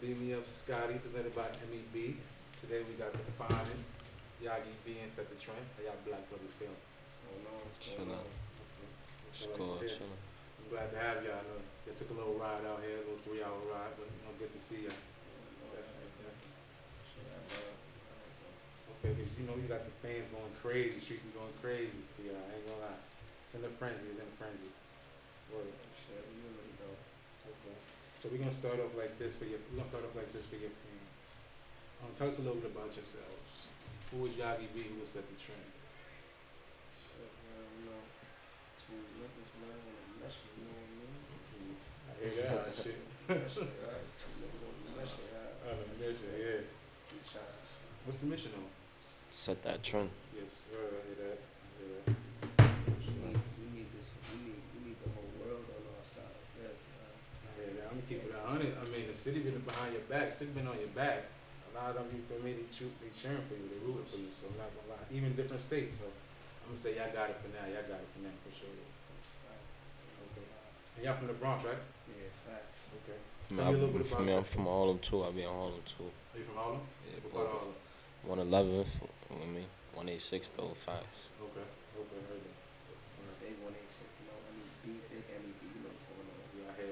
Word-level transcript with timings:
Beam 0.00 0.18
Me 0.22 0.34
Up 0.34 0.46
Scotty, 0.46 0.94
presented 1.02 1.34
by 1.34 1.50
MEB. 1.66 2.14
Today 2.62 2.82
we 2.86 2.94
got 2.94 3.10
the 3.12 3.18
finest, 3.34 3.98
Yagi 4.42 4.70
B 4.86 4.98
and 5.02 5.10
Set 5.10 5.26
Da 5.26 5.34
Trend. 5.42 5.58
How 5.74 5.82
y'all 5.90 5.98
black 6.06 6.22
brothers 6.30 6.54
feeling? 6.58 6.78
Chill 7.82 8.06
out. 8.14 8.22
What's 9.26 9.42
It's 9.42 9.46
going 9.46 9.58
on 9.58 9.58
cool, 9.58 9.78
here? 9.82 9.90
chillin'. 9.90 10.18
I'm 10.62 10.68
glad 10.70 10.88
to 10.94 10.98
have 11.02 11.18
y'all. 11.26 11.42
I 11.42 11.44
know 11.50 11.58
they 11.86 11.94
took 11.98 12.10
a 12.10 12.16
little 12.18 12.38
ride 12.38 12.62
out 12.66 12.78
here, 12.86 13.02
a 13.02 13.04
little 13.10 13.22
three 13.26 13.42
hour 13.42 13.58
ride, 13.70 13.94
but 13.98 14.06
you 14.06 14.20
know, 14.22 14.34
good 14.38 14.54
to 14.54 14.60
see 14.62 14.86
y'all. 14.86 14.94
Okay, 18.98 19.14
'cause 19.14 19.30
you 19.38 19.46
know 19.46 19.54
you 19.54 19.66
got 19.70 19.82
the 19.86 19.94
fans 20.02 20.26
going 20.34 20.50
crazy, 20.62 20.98
the 20.98 21.02
streets 21.02 21.24
is 21.26 21.30
going 21.34 21.54
crazy. 21.62 22.02
Yeah, 22.22 22.34
I 22.34 22.54
ain't 22.58 22.66
gonna 22.66 22.82
lie. 22.86 22.98
It's 23.46 23.54
in 23.54 23.62
a 23.62 23.70
frenzy, 23.78 24.10
it's 24.10 24.18
in 24.18 24.26
a 24.26 24.36
frenzy. 24.38 24.70
Word. 25.54 25.70
Okay. 27.46 27.78
So 28.18 28.26
we're 28.32 28.42
gonna 28.42 28.50
start 28.50 28.82
off 28.82 28.98
like 28.98 29.14
this 29.14 29.32
for 29.38 29.46
your. 29.46 29.62
We're 29.70 29.78
gonna 29.78 29.94
start 29.94 30.02
off 30.02 30.10
like 30.18 30.26
this 30.34 30.42
for 30.50 30.58
your 30.58 30.74
fans. 30.74 31.22
Um, 32.02 32.10
tell 32.18 32.26
us 32.26 32.38
a 32.38 32.42
little 32.42 32.58
bit 32.58 32.74
about 32.74 32.90
yourselves. 32.90 33.70
Who 34.10 34.26
is 34.26 34.34
Yagi 34.34 34.66
B? 34.74 34.82
Who 34.90 34.98
will 34.98 35.06
set 35.06 35.22
the 35.30 35.38
trend? 35.38 35.62
I 42.10 42.26
hear 42.26 42.42
that 42.42 42.74
shit. 42.74 42.98
On 45.68 45.78
the 45.78 45.94
mission, 46.02 46.34
yeah. 46.34 46.66
What's 48.04 48.18
the 48.18 48.26
mission 48.26 48.50
on? 48.56 48.66
Set 49.30 49.62
that 49.62 49.82
trend. 49.84 50.10
Yes, 50.34 50.66
sir. 50.66 50.82
I 50.90 51.06
hear 51.06 51.14
that. 51.22 51.38
I 51.78 51.86
hear 51.86 51.90
that. 52.02 52.18
I 57.46 57.50
hear 57.54 57.72
that. 57.74 57.86
I'm 57.90 57.94
gonna 57.94 57.97
keep 58.08 58.24
it 58.24 58.32
a 58.32 58.40
hundred. 58.48 58.72
I 58.80 58.84
mean, 58.88 59.04
the 59.06 59.14
city 59.14 59.44
been 59.44 59.60
behind 59.60 59.92
your 59.92 60.06
back. 60.08 60.32
City 60.32 60.50
been 60.56 60.66
on 60.66 60.80
your 60.80 60.90
back. 60.96 61.28
A 61.68 61.70
lot 61.76 61.92
of 61.92 62.00
them, 62.00 62.08
you 62.16 62.24
feel 62.24 62.40
me? 62.40 62.56
They, 62.56 62.66
cheer, 62.72 62.88
they 63.04 63.12
cheering 63.12 63.44
for 63.44 63.54
you. 63.54 63.68
They 63.68 63.78
rooting 63.84 64.08
for 64.08 64.16
you. 64.16 64.32
So 64.40 64.48
I'm 64.48 64.56
not 64.56 64.72
gonna 64.72 64.96
lie. 64.96 65.06
Even 65.12 65.36
different 65.36 65.60
states. 65.60 66.00
So 66.00 66.08
I'm 66.08 66.72
gonna 66.72 66.80
say 66.80 66.96
y'all 66.96 67.12
got 67.12 67.28
it 67.28 67.36
for 67.44 67.52
now. 67.52 67.68
Y'all 67.68 67.84
got 67.84 68.00
it 68.00 68.08
for 68.16 68.24
now 68.24 68.32
for 68.40 68.50
sure. 68.56 68.72
Okay. 68.72 70.48
And 70.96 71.04
y'all 71.04 71.16
from 71.20 71.28
the 71.28 71.36
Bronx, 71.36 71.60
right? 71.68 71.76
Yeah, 72.08 72.32
facts. 72.48 72.88
Okay. 73.04 73.20
From, 73.46 73.56
Tell 73.60 73.68
me 73.68 73.76
a 73.76 73.84
little 73.84 73.94
I, 73.94 73.98
bit 74.00 74.06
from, 74.08 74.24
about 74.24 74.32
I'm 74.32 74.42
that. 74.42 74.48
from 74.48 74.64
Harlem 74.64 74.98
too. 75.04 75.20
I 75.24 75.30
be 75.30 75.42
in 75.44 75.52
Harlem 75.52 75.84
too. 75.84 76.08
Are 76.08 76.38
you 76.40 76.44
from 76.48 76.56
Harlem? 76.56 76.80
Yeah, 77.04 77.20
What 77.20 77.32
part 77.36 77.46
of 77.46 77.52
Harlem? 77.52 77.76
One 78.24 78.40
eleventh. 78.40 78.92
With 79.28 79.48
me. 79.52 79.64
One 79.92 80.08
eight 80.08 80.22
six 80.24 80.48
though. 80.48 80.72
Facts. 80.72 81.28
Okay. 81.36 81.60
Okay. 81.60 82.20
Heard 82.32 82.40
that. 82.40 82.56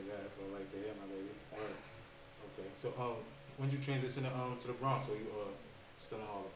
Yeah, 0.06 0.14
I 0.14 0.35
heard 0.52 0.54
that. 0.54 0.54
That's 0.54 0.54
what 0.54 0.54
I 0.54 0.58
like 0.60 0.70
to 0.72 0.78
hear, 0.78 0.94
my 1.00 1.06
baby. 1.10 1.32
Word. 1.52 1.76
Okay. 2.54 2.68
So 2.74 2.88
um, 2.98 3.16
when 3.58 3.70
did 3.70 3.78
you 3.78 3.84
transition 3.84 4.24
to, 4.24 4.30
um 4.30 4.56
to 4.60 4.66
the 4.68 4.72
Bronx, 4.74 5.08
or 5.08 5.14
you 5.16 5.26
uh 5.40 5.46
still 6.00 6.18
in 6.18 6.24
Harlem? 6.26 6.54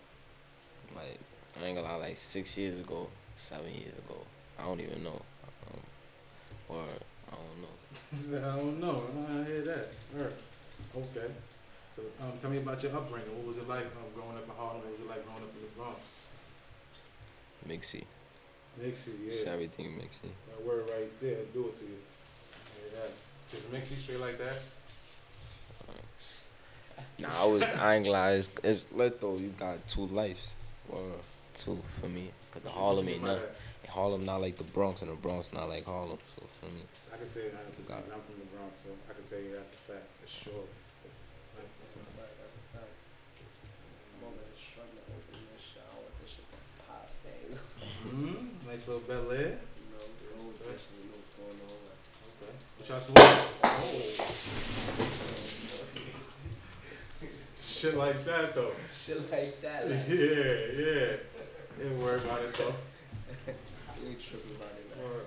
Like 0.97 1.19
I 1.61 1.67
ain't 1.67 1.77
gonna 1.77 1.89
lie. 1.89 2.09
Like 2.09 2.17
six 2.17 2.57
years 2.57 2.79
ago, 2.79 3.09
seven 3.37 3.73
years 3.73 3.97
ago. 3.99 4.19
I 4.59 4.65
don't 4.65 4.81
even 4.81 5.03
know. 5.03 5.21
Um, 5.71 5.81
or 6.69 6.85
I 6.85 7.35
don't 7.37 7.61
know. 7.65 8.39
I 8.53 8.57
don't 8.57 8.81
know. 8.81 9.03
I 9.29 9.33
don't 9.33 9.47
hear 9.47 9.63
that. 9.63 9.89
Word. 10.15 10.35
Okay. 10.97 11.31
So 11.95 12.03
um, 12.23 12.33
tell 12.41 12.51
me 12.51 12.59
about 12.59 12.83
your 12.83 12.95
upbringing. 12.97 13.35
What 13.37 13.47
was 13.49 13.57
it 13.57 13.69
like 13.69 13.87
um, 13.87 14.09
growing 14.15 14.37
up 14.37 14.45
in 14.45 14.55
Harlem? 14.57 14.79
What 14.83 14.93
was 14.93 15.01
it 15.01 15.09
like 15.09 15.25
growing 15.27 15.43
up 15.43 15.51
in 15.55 15.63
the 15.63 15.73
Bronx? 15.77 16.01
Mixy. 17.69 18.05
Mixy, 18.81 19.13
It's 19.27 19.45
yeah. 19.45 19.53
everything 19.53 19.99
mixy. 19.99 20.31
That 20.49 20.65
word 20.65 20.89
right 20.91 21.11
there, 21.21 21.39
do 21.53 21.67
it 21.69 21.79
to 21.79 21.85
you. 21.85 21.99
Hear 22.79 23.01
that. 23.03 23.11
Just 23.51 23.73
Mixy 23.73 23.99
straight 24.01 24.21
like 24.21 24.39
that. 24.39 24.63
Nah, 27.19 27.29
I 27.39 27.47
was. 27.47 27.63
I 27.63 27.97
ain't 27.97 28.05
gonna 28.05 28.13
lie. 28.13 28.33
It's, 28.33 28.51
it's 28.63 28.91
lit 28.93 29.21
though. 29.21 29.37
You 29.37 29.49
got 29.59 29.87
two 29.89 30.07
lives. 30.07 30.55
Or 30.89 31.03
two 31.55 31.81
for 32.01 32.09
me. 32.09 32.31
Cause 32.51 32.63
the 32.63 32.71
Harlem 32.71 33.09
ain't 33.09 33.23
What 33.23 33.29
you 33.29 33.35
nothing. 33.35 33.49
Harlem 33.91 34.25
not 34.25 34.41
like 34.41 34.57
the 34.57 34.65
Bronx, 34.65 35.03
and 35.03 35.11
the 35.11 35.17
Bronx 35.17 35.53
not 35.53 35.69
like 35.69 35.85
Harlem. 35.85 36.19
So 36.37 36.43
for 36.61 36.67
me, 36.67 36.83
I 37.13 37.17
can 37.17 37.27
say 37.27 37.41
it 37.41 37.55
100 37.55 37.77
percent. 37.77 38.07
Got. 38.07 38.15
I'm 38.17 38.23
from 38.23 38.39
the 38.39 38.49
Bronx, 38.57 38.75
so 38.83 38.91
I 39.11 39.13
can 39.15 39.25
tell 39.29 39.39
you 39.39 39.55
that's 39.55 39.75
a 39.75 39.93
fact 39.93 40.07
for 40.21 40.29
sure. 40.29 40.65
Mm-hmm. 48.07 48.69
Nice 48.69 48.89
little 48.89 49.03
Bel 49.03 49.31
Air. 49.31 49.59
Okay. 52.93 53.13
What? 53.13 53.49
Oh. 53.63 53.71
Shit 57.67 57.97
like 57.97 58.25
that 58.25 58.55
though. 58.55 58.73
Shit 59.01 59.31
like 59.31 59.61
that. 59.63 59.89
Yeah, 59.89 59.95
Like, 59.95 60.09
yeah. 60.09 61.87
Ain't 61.87 62.03
worry 62.03 62.21
about 62.21 62.43
it 62.43 62.55
though. 62.55 62.75
you 64.03 64.09
ain't 64.11 64.21
tripping 64.21 64.57
about 64.57 64.73
it. 64.77 64.91
Like. 64.91 65.09
Word. 65.09 65.27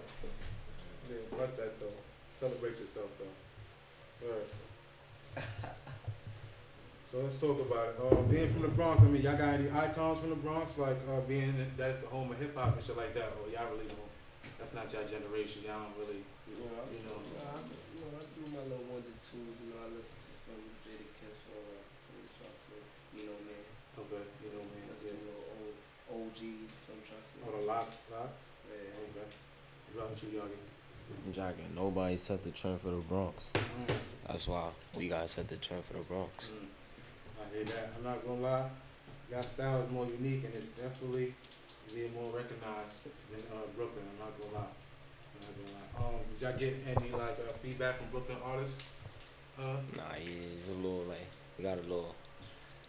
Yeah, 1.09 1.37
bust 1.37 1.57
that 1.57 1.79
though. 1.79 1.97
Celebrate 2.39 2.79
yourself 2.79 3.09
though. 3.17 4.27
Word. 4.27 4.45
So 7.13 7.19
let's 7.19 7.37
talk 7.37 7.61
about 7.61 7.89
it. 7.89 7.95
Uh, 8.01 8.15
being 8.23 8.51
from 8.51 8.63
the 8.63 8.69
Bronx, 8.69 9.03
I 9.03 9.05
mean, 9.05 9.21
y'all 9.21 9.37
got 9.37 9.49
any 9.49 9.69
icons 9.69 10.19
from 10.19 10.31
the 10.31 10.35
Bronx, 10.35 10.79
like 10.79 10.97
uh, 11.07 11.19
being 11.27 11.53
that's 11.77 11.99
the 11.99 12.07
home 12.07 12.31
of 12.31 12.39
hip 12.39 12.55
hop 12.57 12.75
and 12.75 12.83
shit 12.83 12.97
like 12.97 13.13
that, 13.13 13.33
or 13.37 13.51
y'all 13.51 13.69
really 13.71 13.85
don't? 13.85 14.12
That's 14.63 14.79
not 14.79 14.87
your 14.95 15.03
generation. 15.03 15.67
Y'all 15.67 15.83
don't 15.83 15.99
really. 15.99 16.23
You 16.47 16.55
know, 16.55 16.71
I, 16.79 16.87
You 16.87 17.03
know. 17.03 17.19
I, 17.19 17.59
you 17.91 17.99
know, 17.99 18.15
I 18.15 18.23
do 18.31 18.43
my 18.47 18.63
little 18.63 18.87
ones 18.87 19.03
and 19.11 19.19
twos. 19.19 19.59
You 19.59 19.75
know, 19.75 19.83
I 19.83 19.91
listen 19.91 20.15
to 20.15 20.31
from 20.47 20.55
Jada 20.87 21.03
Kiss 21.19 21.35
or 21.51 21.83
from 21.83 22.15
the 22.23 22.31
Chaucer. 22.31 22.79
You 23.11 23.27
know, 23.27 23.35
man. 23.43 23.59
Okay, 24.07 24.23
you 24.39 24.55
know, 24.55 24.63
man. 24.63 24.87
Listen 24.87 25.03
Yeah. 25.03 25.19
to 25.19 25.27
little 25.27 25.75
old 26.15 26.31
OG 26.31 26.39
from 26.87 26.95
Chaucer. 27.03 27.43
Oh, 27.43 27.51
the 27.59 27.67
locks, 27.67 28.07
locks. 28.07 28.39
Yeah. 28.71 29.03
Okay. 29.03 29.27
What 29.91 30.15
about 30.15 30.23
you, 30.23 30.29
Yagi? 30.39 30.59
I'm 31.11 31.33
jogging. 31.35 31.71
Nobody 31.75 32.15
set 32.15 32.47
the 32.47 32.55
trend 32.55 32.79
for 32.79 32.95
the 32.95 33.03
Bronx. 33.03 33.51
Mm. 33.59 33.99
That's 34.31 34.47
why 34.47 34.71
we 34.95 35.11
gotta 35.11 35.27
set 35.27 35.51
the 35.51 35.59
trend 35.59 35.83
for 35.83 35.99
the 35.99 36.07
Bronx. 36.07 36.55
Mm. 36.55 36.71
I 37.35 37.51
hear 37.51 37.65
that. 37.67 37.91
I'm 37.99 38.03
not 38.07 38.23
gonna 38.23 38.39
lie. 38.39 38.69
Y'all 39.27 39.43
style 39.43 39.83
is 39.83 39.91
more 39.91 40.07
unique 40.07 40.47
and 40.47 40.55
it's 40.55 40.71
definitely 40.71 41.35
being 41.91 42.13
more 42.13 42.31
recognized 42.31 43.05
than 43.31 43.41
uh, 43.51 43.65
Brooklyn. 43.75 44.05
I'm 44.13 44.19
not 44.25 44.33
gonna 44.39 44.53
lie. 44.63 44.71
I'm 44.71 45.41
not 45.43 45.53
gonna 45.57 45.75
lie. 45.75 45.89
Um, 45.99 46.21
did 46.29 46.41
y'all 46.41 46.57
get 46.57 46.73
any 46.95 47.09
like 47.11 47.37
uh, 47.43 47.51
feedback 47.61 47.97
from 47.99 48.07
Brooklyn 48.11 48.37
artists? 48.43 48.79
Uh, 49.59 49.77
Nah, 49.95 50.15
yeah, 50.17 50.57
it's 50.57 50.69
a 50.69 50.73
little 50.73 51.03
like 51.09 51.27
we 51.57 51.63
got 51.63 51.77
a 51.77 51.81
little. 51.81 52.15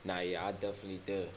Nah, 0.04 0.20
yeah, 0.20 0.46
I 0.46 0.52
definitely 0.52 1.00
did. 1.04 1.28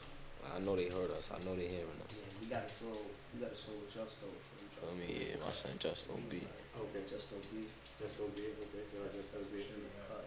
I 0.54 0.58
know 0.60 0.76
they 0.76 0.88
heard 0.88 1.10
us. 1.12 1.28
I 1.34 1.38
know 1.44 1.56
they 1.56 1.68
hearing 1.68 1.98
us. 2.04 2.14
Yeah, 2.16 2.24
we 2.40 2.46
got 2.48 2.68
to 2.68 2.72
show, 2.72 2.94
we 3.34 3.40
got 3.40 3.52
to 3.52 3.56
show 3.58 3.76
Justo 3.92 4.28
from 4.32 4.96
Feel 4.96 4.96
me? 4.96 5.28
Yeah, 5.28 5.36
my 5.44 5.52
son 5.52 5.72
Justo 5.78 6.14
B. 6.30 6.40
okay, 6.40 7.02
Justo 7.04 7.36
B. 7.52 7.66
just 8.00 8.16
go 8.16 8.24
be 8.32 8.48
okay. 8.56 8.84
Yeah, 8.94 9.08
just 9.12 9.28
go 9.34 9.40
be 9.52 9.66
Cut. 10.08 10.24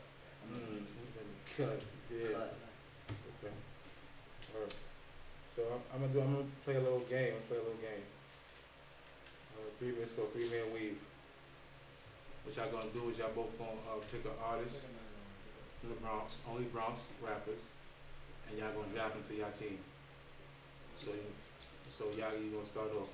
Mm, 0.51 0.85
cut. 1.57 1.81
Yeah. 2.11 2.37
Cut. 2.37 2.53
So 5.55 5.63
I'm, 5.67 5.81
I'm 5.93 6.01
gonna 6.01 6.13
do. 6.13 6.21
I'm 6.21 6.33
gonna 6.33 6.47
play 6.63 6.75
a 6.75 6.79
little 6.81 7.05
game. 7.11 7.33
I'm 7.35 7.43
gonna 7.43 7.49
play 7.49 7.57
a 7.57 7.65
little 7.65 7.83
game. 7.83 8.05
Uh, 9.57 9.67
three 9.79 9.91
minutes 9.91 10.13
go. 10.13 10.25
Three 10.31 10.49
man 10.49 10.71
weave. 10.73 10.97
What 12.43 12.55
y'all 12.55 12.71
gonna 12.71 12.93
do 12.93 13.09
is 13.09 13.17
y'all 13.17 13.35
both 13.35 13.57
gonna 13.59 13.71
uh, 13.91 13.99
pick 14.11 14.25
an 14.25 14.31
artist 14.41 14.87
from 15.79 15.89
the 15.89 15.95
Bronx, 15.95 16.37
only 16.49 16.65
Bronx 16.65 17.01
rappers, 17.21 17.59
and 18.49 18.57
y'all 18.57 18.71
gonna 18.73 18.93
drop 18.95 19.13
them 19.13 19.23
to 19.27 19.35
y'all 19.35 19.51
team. 19.51 19.77
So, 20.97 21.11
so 21.89 22.05
y'all 22.17 22.33
you 22.33 22.51
gonna 22.51 22.65
start 22.65 22.89
off. 22.95 23.09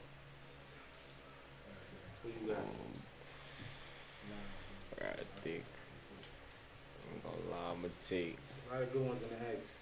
Who 2.23 2.29
you 2.29 2.53
got? 2.53 2.57
Um, 2.57 2.97
I 5.01 5.23
think 5.43 5.63
I'm 7.09 7.19
gonna 7.23 7.51
lie. 7.51 7.71
I'm 7.71 7.81
gonna 7.81 7.93
take. 8.01 8.37
A 8.69 8.73
lot 8.73 8.83
of 8.83 8.93
good 8.93 9.05
ones 9.05 9.21
in 9.23 9.29
the 9.29 9.49
eggs. 9.49 9.77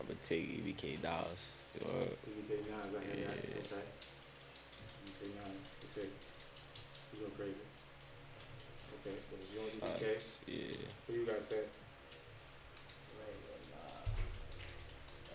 I'm 0.00 0.06
gonna 0.06 0.18
take 0.22 0.48
EBK 0.48 1.02
Dollars. 1.02 1.52
You 1.76 1.84
know, 1.84 1.92
EBK 2.24 2.64
nines, 2.72 2.88
I 2.88 3.04
hear 3.04 3.28
that. 3.28 3.36
Yeah. 3.36 3.60
Okay. 3.60 3.84
EBK 5.04 5.28
nines. 5.36 5.68
Okay. 5.92 6.08
You 7.12 7.20
go 7.20 7.28
crazy. 7.36 7.60
Okay, 9.00 9.16
so 9.20 9.36
you 9.52 9.60
want 9.60 9.76
EBK? 9.76 10.00
facts, 10.00 10.40
yeah. 10.48 10.72
Who 11.06 11.12
you 11.12 11.26
got 11.26 11.44
set? 11.44 11.68
Right, 13.12 13.36
well, 13.44 13.60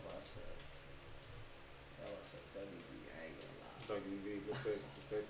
what 0.01 0.17
I 0.17 0.25
said. 0.33 0.57
That's 2.01 2.09
what 2.09 2.17
I 2.17 2.33
said. 2.33 2.41
WB, 2.65 3.05
I 3.05 3.21
ain't 3.21 3.37
gonna 3.37 3.61
lie. 3.61 3.85
Thought 3.85 4.01
you 4.09 4.17
be 4.25 4.41
good 4.49 4.57
pick. 4.65 4.81
Good 4.81 5.29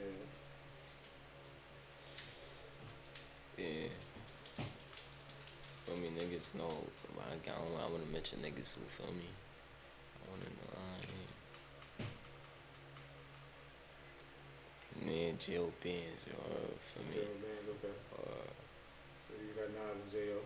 Yeah. 0.00 0.24
Yeah. 3.58 3.92
Feel 5.84 5.96
me, 5.96 6.08
niggas 6.16 6.56
know. 6.56 6.72
I, 7.20 7.34
I 7.34 7.38
don't. 7.44 7.76
I 7.80 7.86
wanna 7.90 8.06
mention 8.12 8.38
niggas 8.40 8.74
who 8.74 8.82
feel 8.88 9.12
me. 9.12 9.28
I 9.28 10.30
wanna 10.30 10.50
know. 10.50 10.72
I 10.76 10.78
ain't- 11.02 11.06
Me 15.06 15.28
and 15.30 15.38
Jill 15.38 15.70
Benz, 15.82 16.18
you 16.26 16.32
know, 16.34 16.74
feel 16.82 17.04
me. 17.06 17.14
J.O. 17.14 17.34
Band, 17.38 17.64
okay. 17.78 17.94
Uh, 18.18 18.50
So 19.30 19.32
you 19.38 19.54
got 19.54 19.70
Nas 19.70 19.94
and 20.02 20.10
J.O. 20.10 20.42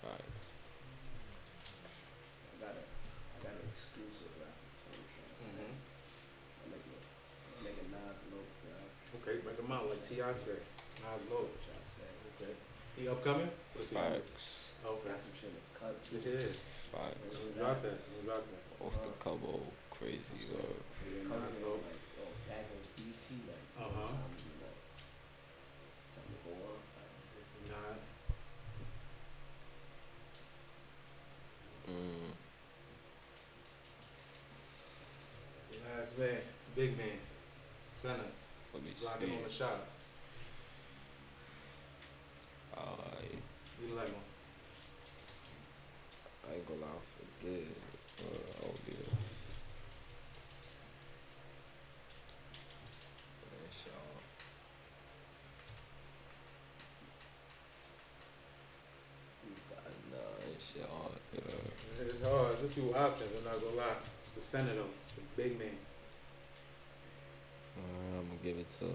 Facts. 0.00 0.46
I 2.46 2.54
got 2.62 2.74
a, 2.78 2.84
I 2.86 3.36
got 3.42 3.54
an 3.58 3.66
exclusive 3.66 4.30
rapper 4.38 4.70
for 4.86 4.94
you. 4.94 5.02
Mm-hmm. 5.42 5.74
I'm 5.74 6.68
making, 6.70 6.94
I'm 7.02 7.62
making 7.66 7.88
Nas 7.90 8.18
low, 8.30 8.46
bro. 8.62 8.78
Okay, 9.20 9.42
bring 9.42 9.58
them 9.58 9.72
out 9.74 9.90
like 9.90 10.06
T.I. 10.06 10.22
said. 10.38 10.62
Nas 11.02 11.26
low. 11.26 11.50
Trying 11.66 11.82
to. 11.82 12.06
Okay. 12.38 12.54
He 12.94 13.08
upcoming? 13.10 13.50
What's 13.74 13.90
he? 13.90 13.96
Facts. 13.98 14.70
Okay. 14.86 15.10
Got 15.10 15.18
some 15.18 15.34
shit 15.34 15.50
in 15.80 15.88
the 15.88 15.94
cut. 15.94 16.12
It 16.12 16.26
is. 16.26 16.56
Facts. 16.92 17.16
We'll 17.30 17.52
drop 17.64 17.82
that. 17.82 17.98
We'll 18.10 18.24
drop 18.26 18.44
that. 18.46 18.84
Off 18.84 18.96
the 19.02 19.10
cover, 19.22 19.58
crazy 19.90 20.40
word. 20.52 20.64
Yeah, 21.04 21.28
Coming 21.28 21.44
Nas 21.44 21.56
like, 21.60 21.66
oh, 21.68 21.80
back 22.48 22.64
on 22.72 22.80
BT, 22.96 23.24
like, 23.46 23.64
Uh-huh. 23.78 24.08
time, 24.08 24.34
to, 24.36 24.44
time 26.16 26.28
to 26.30 26.36
go 26.44 26.52
on. 26.64 26.80
Like, 26.96 27.14
It's 27.40 27.52
Nas. 27.68 28.00
Mm. 31.90 32.32
Last 35.98 36.18
man. 36.18 36.40
Big 36.74 36.96
man. 36.96 37.18
Center. 37.92 38.30
Let 38.72 38.82
me 38.82 38.90
Blocking 39.00 39.30
all 39.32 39.42
the 39.44 39.50
see. 39.50 39.56
shots. 39.58 39.90
Alright. 42.76 43.38
You 43.82 43.94
like 43.94 44.06
him? 44.08 44.14
I 46.48 46.54
ain't 46.54 46.66
gonna 46.66 46.80
lie, 46.80 46.86
I 46.86 47.44
forget. 47.44 47.66
Uh, 48.20 48.66
oh, 48.66 48.74
yeah. 48.88 49.10
Man, 53.42 53.68
shit 53.70 53.92
off. 53.92 54.24
you 59.44 59.54
got 59.70 59.84
Uh, 59.86 59.90
Nah, 60.10 60.50
ain't 60.50 60.62
shit 60.62 60.86
hard. 60.88 61.20
Yeah. 61.34 61.80
It's 62.00 62.22
hard. 62.24 62.52
It's 62.52 62.62
a 62.62 62.68
few 62.68 62.94
options. 62.94 63.30
I'm 63.38 63.44
not 63.44 63.60
gonna 63.60 63.76
lie. 63.76 63.96
It's 64.20 64.32
the 64.32 64.40
center 64.40 64.74
though. 64.74 64.86
It's 65.04 65.12
the 65.14 65.42
big 65.42 65.58
man. 65.58 65.68
Uh, 67.76 68.18
I'm 68.18 68.26
gonna 68.26 68.38
give 68.42 68.56
it 68.58 68.70
to. 68.80 68.86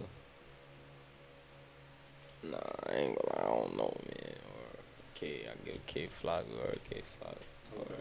Nah, 2.50 2.58
I 2.88 2.94
ain't 2.94 3.18
gonna 3.18 3.36
lie, 3.36 3.44
I 3.44 3.56
don't 3.60 3.78
know, 3.78 3.98
man. 4.06 4.36
Or 4.54 4.80
K, 5.16 5.48
I 5.50 5.66
give 5.66 5.86
K 5.86 6.08
Flocka 6.08 6.54
or 6.64 6.76
Kay 6.90 7.02
Flock. 7.20 7.38
Or, 7.78 7.82
Okay. 7.82 7.94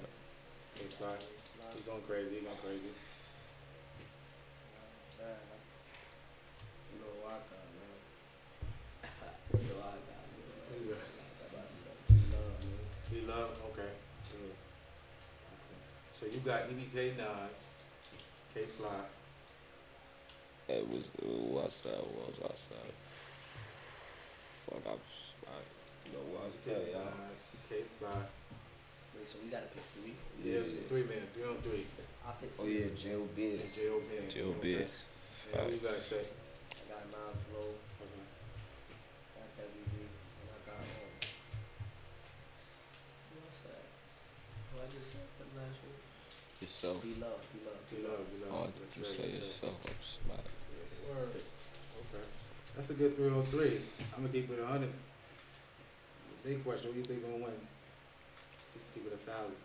Hey, 0.74 0.84
fly. 0.98 1.08
He's 1.74 1.82
going 1.82 2.02
crazy. 2.02 2.34
He's 2.34 2.44
going 2.44 2.56
crazy. 2.64 2.92
So 16.24 16.30
you 16.32 16.40
got 16.40 16.72
EBK 16.72 17.18
Nas, 17.20 17.68
K 18.54 18.64
Fly. 18.80 18.88
it 20.72 20.88
was, 20.88 21.10
what's 21.20 21.82
that? 21.84 22.00
What 22.00 22.32
was 22.32 22.40
I 22.48 22.54
say? 22.56 22.86
Fuck, 24.64 24.80
I 24.88 24.96
was, 24.96 25.36
I, 25.44 25.60
you 26.08 26.16
know 26.16 26.24
what 26.32 26.44
I 26.44 26.46
was 26.48 26.56
telling 26.64 26.88
y'all. 26.88 27.12
Nas, 27.28 27.44
K 27.68 27.84
Fly. 28.00 28.08
Wait, 29.12 29.28
so 29.28 29.36
we 29.44 29.50
gotta 29.52 29.68
pick 29.68 29.84
three? 30.00 30.16
Yeah, 30.40 30.64
it's 30.64 30.80
a 30.80 30.88
three 30.88 31.04
man, 31.04 31.28
three 31.36 31.44
on 31.44 31.60
three. 31.60 31.84
I 32.24 32.32
pick 32.40 32.56
Oh 32.56 32.64
three. 32.64 32.80
yeah, 32.80 32.96
Jill 32.96 33.28
And 33.28 33.36
Biz. 33.36 33.76
J.O. 33.76 34.00
Band. 34.08 34.24
Jill 34.32 34.56
Biz. 34.64 35.04
Yeah, 35.52 35.60
what 35.60 35.72
you 35.76 35.84
gotta 35.84 36.00
say? 36.00 36.24
I 36.24 36.82
got 36.88 37.04
Nas 37.12 37.36
Low, 37.52 37.68
Okay. 38.00 38.24
got 39.36 39.48
WB, 39.60 39.92
and 39.92 40.48
I 40.56 40.58
got, 40.64 40.80
um, 40.80 41.20
what 43.28 43.44
I 43.44 43.52
said? 43.52 43.84
What 44.72 44.88
I 44.88 44.96
just 44.96 45.12
said 45.12 45.28
for 45.36 45.44
the 45.52 45.60
last 45.60 45.84
one? 45.84 45.93
Yourself. 46.64 47.02
Be 47.02 47.10
love, 47.20 47.44
be 47.52 47.60
love, 47.60 47.76
Be 47.92 47.96
love, 48.08 48.24
be 48.32 48.40
love. 48.40 48.48
Oh, 48.56 48.72
That's 48.72 48.96
did 48.96 48.96
you 48.96 49.04
right, 49.04 49.20
say 49.20 49.36
yourself? 49.36 49.76
I'm 49.84 50.00
smart. 50.00 50.46
Word. 51.12 51.28
Okay. 51.36 52.24
That's 52.74 52.88
a 52.88 52.94
good 52.94 53.14
three 53.16 53.28
on 53.28 53.44
three. 53.44 53.80
I'm 54.16 54.24
gonna 54.24 54.32
keep 54.32 54.50
it 54.50 54.58
a 54.58 54.66
hundred. 54.66 54.88
Big 56.42 56.64
question, 56.64 56.92
who 56.92 57.00
you 57.00 57.04
think 57.04 57.20
gonna 57.20 57.34
win? 57.34 57.52
Keep 58.94 59.08
it 59.08 59.12
a 59.12 59.30
thousand. 59.30 59.56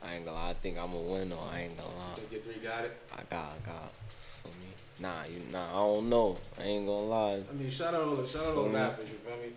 I 0.00 0.14
ain't 0.14 0.24
gonna 0.26 0.36
lie, 0.36 0.50
I 0.50 0.54
think 0.54 0.78
I'm 0.78 0.94
a 0.94 1.00
winner. 1.00 1.34
I 1.50 1.62
ain't 1.62 1.76
gonna 1.76 1.88
lie. 1.88 2.14
Think 2.14 2.30
your 2.30 2.42
three 2.42 2.62
got 2.62 2.84
it? 2.84 2.96
I 3.12 3.22
got, 3.28 3.50
I 3.50 3.66
got. 3.66 3.92
For 4.42 4.48
me. 4.62 4.70
Nah, 5.00 5.24
you, 5.24 5.42
nah, 5.50 5.70
I 5.70 5.82
don't 5.82 6.08
know. 6.08 6.38
I 6.56 6.62
ain't 6.62 6.86
gonna 6.86 7.06
lie. 7.06 7.42
I 7.50 7.52
mean, 7.52 7.68
shout 7.68 7.94
out 7.94 8.04
all 8.06 8.14
the 8.14 8.28
shout 8.28 8.44
out 8.44 8.54
all 8.54 8.62
the 8.62 8.70
Feel 8.70 8.78
rappers. 8.78 9.08
You 9.08 9.16
feel 9.26 9.36
me? 9.42 9.56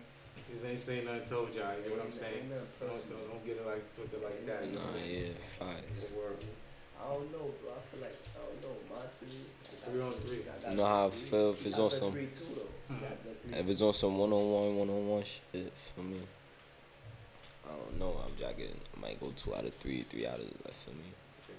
These 0.50 0.64
ain't 0.64 0.78
saying 0.80 1.04
nothing 1.04 1.24
told 1.24 1.54
y'all. 1.54 1.72
You 1.78 1.90
know 1.90 1.96
what 2.02 2.06
I'm 2.06 2.12
saying? 2.12 2.50
Don't, 2.50 2.90
don't, 3.08 3.28
don't 3.30 3.44
get 3.46 3.56
it 3.56 3.66
like 3.66 3.84
Twitter 3.94 4.18
like 4.22 4.44
that. 4.46 4.66
You 4.66 4.74
Nah, 4.74 4.90
know? 4.90 4.98
yeah, 5.06 5.32
facts. 5.58 6.12
I 7.00 7.14
don't 7.14 7.32
know, 7.32 7.48
bro. 7.62 7.72
I 7.72 7.80
feel 7.88 8.00
like 8.02 8.16
I 8.36 8.40
don't 8.44 8.60
know. 8.60 8.76
My 8.92 9.02
three. 9.18 9.40
It's 9.62 9.70
three 9.86 10.02
on 10.02 10.12
three. 10.26 10.42
I 10.44 10.62
got 10.62 10.70
You 10.72 10.76
know 10.76 10.86
how 10.86 11.06
I 11.06 11.10
feel 11.10 11.50
if 11.52 11.64
it's 11.66 11.78
I 11.78 11.80
on 11.80 11.90
some- 11.90 12.12
Three 12.12 12.26
too 12.26 12.44
though. 12.54 12.68
Hmm. 12.88 12.94
You 12.94 13.00
got 13.00 13.24
the 13.24 13.30
three 13.40 13.58
If 13.60 13.68
it's 13.70 13.82
on 13.82 13.92
some 13.94 14.18
one 14.18 14.32
on 14.32 14.44
one, 14.52 14.76
one 14.76 14.90
on 14.90 15.08
one 15.08 15.24
shit 15.24 15.72
for 15.94 16.02
me. 16.02 16.20
I 17.64 17.72
don't 17.72 17.98
know. 17.98 18.20
I'm 18.26 18.36
jacking. 18.36 18.74
I 18.96 19.00
might 19.00 19.20
go 19.20 19.32
two 19.36 19.54
out 19.54 19.64
of 19.64 19.72
three, 19.74 20.02
three 20.02 20.26
out 20.26 20.38
of 20.38 20.44
like 20.66 20.74
for 20.84 20.90
me. 20.90 21.08
Okay. 21.46 21.56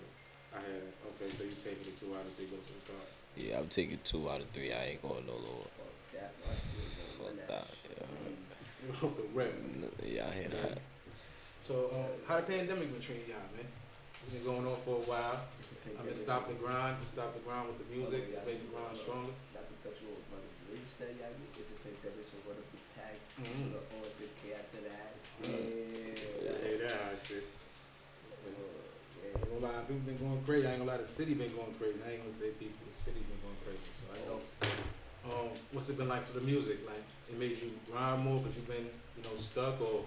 I 0.53 0.59
had 0.59 0.83
it. 0.83 0.93
Okay, 1.15 1.31
so 1.33 1.43
you 1.43 1.55
taking 1.57 1.87
the 1.89 1.95
two 1.97 2.11
out 2.13 2.27
of 2.27 2.33
three, 2.35 2.45
go 2.47 2.57
to 2.57 2.67
the 2.67 2.83
top. 2.85 3.07
Yeah, 3.37 3.57
I'm 3.59 3.69
taking 3.69 3.99
two 4.03 4.29
out 4.29 4.41
of 4.41 4.49
three. 4.51 4.73
I 4.73 4.93
ain't 4.93 5.01
going 5.01 5.25
no 5.25 5.33
lower. 5.33 5.65
Fuck 5.79 5.95
that. 6.13 6.33
My 6.43 6.53
team 6.53 6.85
gonna 7.17 7.33
Fuck 7.33 7.47
that. 7.47 7.67
Yeah. 7.89 8.05
Off 9.03 9.13
the 9.13 9.29
rip. 9.33 9.53
Yeah, 10.01 10.25
I 10.25 10.33
hear 10.33 10.49
that. 10.49 10.81
So, 11.61 11.93
um, 11.93 12.09
how 12.25 12.41
the 12.41 12.49
pandemic 12.49 12.89
been 12.89 13.01
treating 13.01 13.29
y'all, 13.29 13.45
man? 13.53 13.69
It's 14.25 14.33
been 14.33 14.45
going 14.45 14.65
on 14.65 14.77
for 14.81 14.97
a 14.97 15.05
while. 15.05 15.37
It's 15.61 15.69
a 15.69 15.77
pick 15.85 15.93
I 15.97 16.01
mean, 16.01 16.13
that 16.13 16.17
stop 16.17 16.49
the 16.49 16.57
grind, 16.57 16.97
stop 17.05 17.33
the 17.37 17.41
grind 17.45 17.69
with 17.69 17.77
the 17.77 17.87
music, 17.93 18.33
make 18.41 18.57
the 18.57 18.69
grind 18.73 18.97
stronger. 18.97 19.33
Not 19.53 19.69
to 19.69 19.75
cut 19.85 19.93
you 20.01 20.09
off, 20.17 20.25
but 20.33 20.41
what 20.41 20.77
he 20.77 20.85
said, 20.85 21.13
yeah, 21.21 21.29
it's 21.29 21.69
a 21.69 21.77
pick 21.85 21.93
that 22.01 22.17
is 22.17 22.33
one 22.41 22.57
of 22.57 22.65
the 22.65 22.81
tags. 22.97 23.25
The 23.37 23.77
O 23.77 23.97
S 24.09 24.17
K 24.17 24.57
after 24.57 24.81
that. 24.89 25.13
Yeah. 25.45 26.53
I 26.53 26.57
hate 26.65 26.81
that 26.81 27.21
shit. 27.21 27.45
Uh, 27.45 28.49
I 28.49 28.57
yeah. 29.21 29.37
ain't 29.37 29.61
gonna 29.61 29.61
lie, 29.61 29.85
people 29.85 30.05
been 30.09 30.17
going 30.17 30.41
crazy. 30.41 30.65
I 30.65 30.73
ain't 30.73 30.81
gonna 30.81 30.97
lie, 30.97 31.01
the 31.01 31.05
city 31.05 31.37
been 31.37 31.53
going 31.53 31.73
crazy. 31.77 32.01
I 32.01 32.17
ain't 32.17 32.25
gonna 32.25 32.33
say 32.33 32.49
people, 32.57 32.81
the 32.81 32.97
city 32.97 33.21
been 33.21 33.41
going 33.45 33.61
crazy. 33.61 33.89
So 34.01 34.09
I 34.09 34.17
know. 34.25 34.41
Um, 35.25 35.53
what's 35.71 35.89
it 35.89 35.97
been 35.97 36.09
like 36.09 36.25
for 36.25 36.33
the 36.39 36.45
music? 36.45 36.81
Like, 36.85 37.03
it 37.29 37.37
made 37.37 37.61
you 37.61 37.69
grind 37.85 38.25
more 38.25 38.37
because 38.41 38.55
you've 38.57 38.67
been, 38.67 38.89
you 39.17 39.21
know, 39.21 39.35
stuck, 39.37 39.77
or 39.81 40.01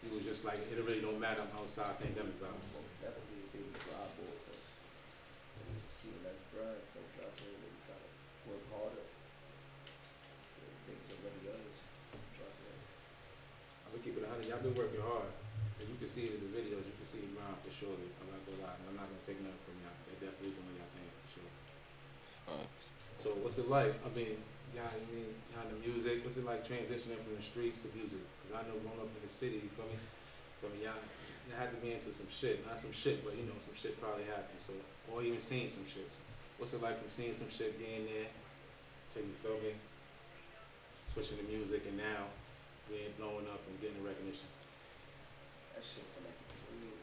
you 0.00 0.08
was 0.16 0.24
just 0.24 0.48
like, 0.48 0.56
it 0.56 0.80
really 0.80 1.04
don't 1.04 1.20
matter. 1.20 1.44
I'm 1.44 1.52
outside 1.60 1.92
pandemic 2.00 2.40
Um, 2.40 2.48
vibes. 2.56 2.72
definitely 3.04 3.44
a 3.44 3.48
big 3.52 3.68
drive 3.76 4.08
for 4.16 4.32
see 6.00 6.08
what 6.16 6.24
that's 6.24 6.40
grind 6.56 6.80
for 6.96 7.04
trying 7.20 7.36
to 7.36 7.44
really 7.52 7.72
try 7.84 8.00
to 8.00 8.08
work 8.48 8.64
harder. 8.72 9.04
Things 10.88 11.04
already 11.12 11.44
others. 11.52 11.78
Try 12.32 12.48
to 12.48 12.64
I'm 13.84 13.92
gonna 13.92 14.00
keep 14.00 14.16
it 14.16 14.24
100. 14.24 14.48
Y'all 14.48 14.64
been 14.64 14.72
working 14.72 15.04
hard. 15.04 15.28
And 15.80 15.88
you 15.88 15.96
can 16.00 16.08
see 16.08 16.32
it 16.32 16.40
in 16.40 16.48
the 16.48 16.52
videos. 16.56 16.84
You 16.88 16.96
can 16.96 17.04
see 17.08 17.28
grind 17.36 17.60
for 17.60 17.72
sure. 17.72 17.92
I'm 17.92 18.28
not 18.32 18.40
gonna 18.48 18.64
lie. 18.64 18.80
I'm 18.88 18.96
not 18.96 19.04
gonna 19.12 19.20
take 19.24 19.40
nothing 19.44 19.60
from 19.68 19.76
y'all. 19.84 19.96
They're 20.08 20.32
definitely 20.32 20.56
doing 20.56 20.76
y'all 20.80 20.92
thing 20.96 21.08
for 21.12 21.28
sure. 21.28 21.50
Facts. 22.48 22.88
So 23.20 23.36
what's 23.44 23.60
it 23.60 23.68
like? 23.68 23.92
I 24.00 24.08
mean, 24.16 24.40
y'all, 24.72 24.88
I 24.88 25.04
mean, 25.12 25.28
y'all 25.52 25.68
in 25.68 25.76
the 25.76 25.80
music. 25.84 26.24
What's 26.24 26.40
it 26.40 26.48
like 26.48 26.64
transitioning 26.64 27.20
from 27.20 27.36
the 27.36 27.44
streets 27.44 27.84
to 27.84 27.92
music? 27.92 28.24
Because 28.40 28.64
I 28.64 28.64
know 28.64 28.80
growing 28.80 28.96
up 28.96 29.12
in 29.12 29.20
the 29.20 29.28
city, 29.28 29.60
you 29.60 29.68
feel 29.76 29.84
me? 29.84 30.00
Feel 30.64 30.72
me? 30.72 30.88
Y'all, 30.88 30.96
y'all 31.52 31.60
had 31.60 31.68
to 31.68 31.78
be 31.84 31.92
into 31.92 32.16
some 32.16 32.32
shit. 32.32 32.64
Not 32.64 32.80
some 32.80 32.96
shit, 32.96 33.20
but 33.20 33.36
you 33.36 33.44
know, 33.44 33.60
some 33.60 33.76
shit 33.76 34.00
probably 34.00 34.24
happened. 34.24 34.56
So, 34.56 34.72
or 35.12 35.20
even 35.20 35.36
seeing 35.36 35.68
some 35.68 35.84
shit. 35.84 36.08
So, 36.08 36.24
what's 36.56 36.72
it 36.72 36.80
like 36.80 36.96
from 36.96 37.12
seeing 37.12 37.36
some 37.36 37.52
shit 37.52 37.76
being 37.76 38.08
there? 38.08 38.32
Till 39.12 39.28
you 39.28 39.36
feel 39.44 39.60
me? 39.60 39.76
Switching 41.12 41.36
to 41.38 41.44
music 41.44 41.84
and 41.92 42.00
now 42.00 42.32
being 42.88 43.12
blowing 43.20 43.46
up 43.52 43.60
and 43.68 43.76
getting 43.84 44.02
the 44.02 44.08
recognition. 44.08 44.48
that 45.76 45.84
shit 45.84 46.08
for 46.16 46.24
like 46.24 46.40
three. 46.48 46.96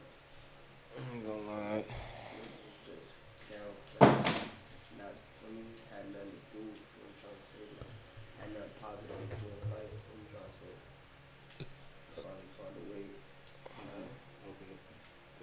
I 0.97 0.99
ain't 1.13 1.23
gonna 1.29 1.45
lie. 1.45 1.85
just 2.83 3.15
down 3.47 3.71
bad. 4.01 4.47
Not 4.99 5.15
for 5.39 5.51
me, 5.55 5.63
had 5.91 6.11
nothing 6.11 6.35
to 6.35 6.43
do 6.51 6.61
with 6.67 6.83
what 6.99 7.07
I'm 7.07 7.15
trying 7.23 7.39
to 7.39 7.47
say. 7.47 7.63
Like, 7.79 7.95
had 8.97 9.05
nothing 9.05 9.29
positive 9.29 9.37
to 9.37 9.47
in 9.53 9.69
life. 9.69 9.93
I'm 9.93 10.25
trying 10.33 10.53
to. 10.57 10.69
Finally 12.17 12.49
found 12.57 12.73
a 12.73 12.83
way. 12.89 13.03
Okay. 14.49 14.73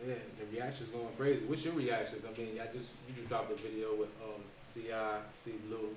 Yeah, 0.02 0.20
the 0.38 0.44
reactions 0.50 0.90
going 0.90 1.14
crazy. 1.16 1.46
What's 1.46 1.64
your 1.64 1.74
reactions? 1.74 2.26
I 2.26 2.34
mean, 2.34 2.58
I 2.58 2.66
just 2.72 2.92
you 3.06 3.14
just 3.14 3.28
dropped 3.28 3.54
a 3.54 3.58
video 3.58 3.94
with 3.94 4.10
um 4.22 4.42
Ci, 4.66 4.90
C 5.38 5.54
Blu, 5.70 5.94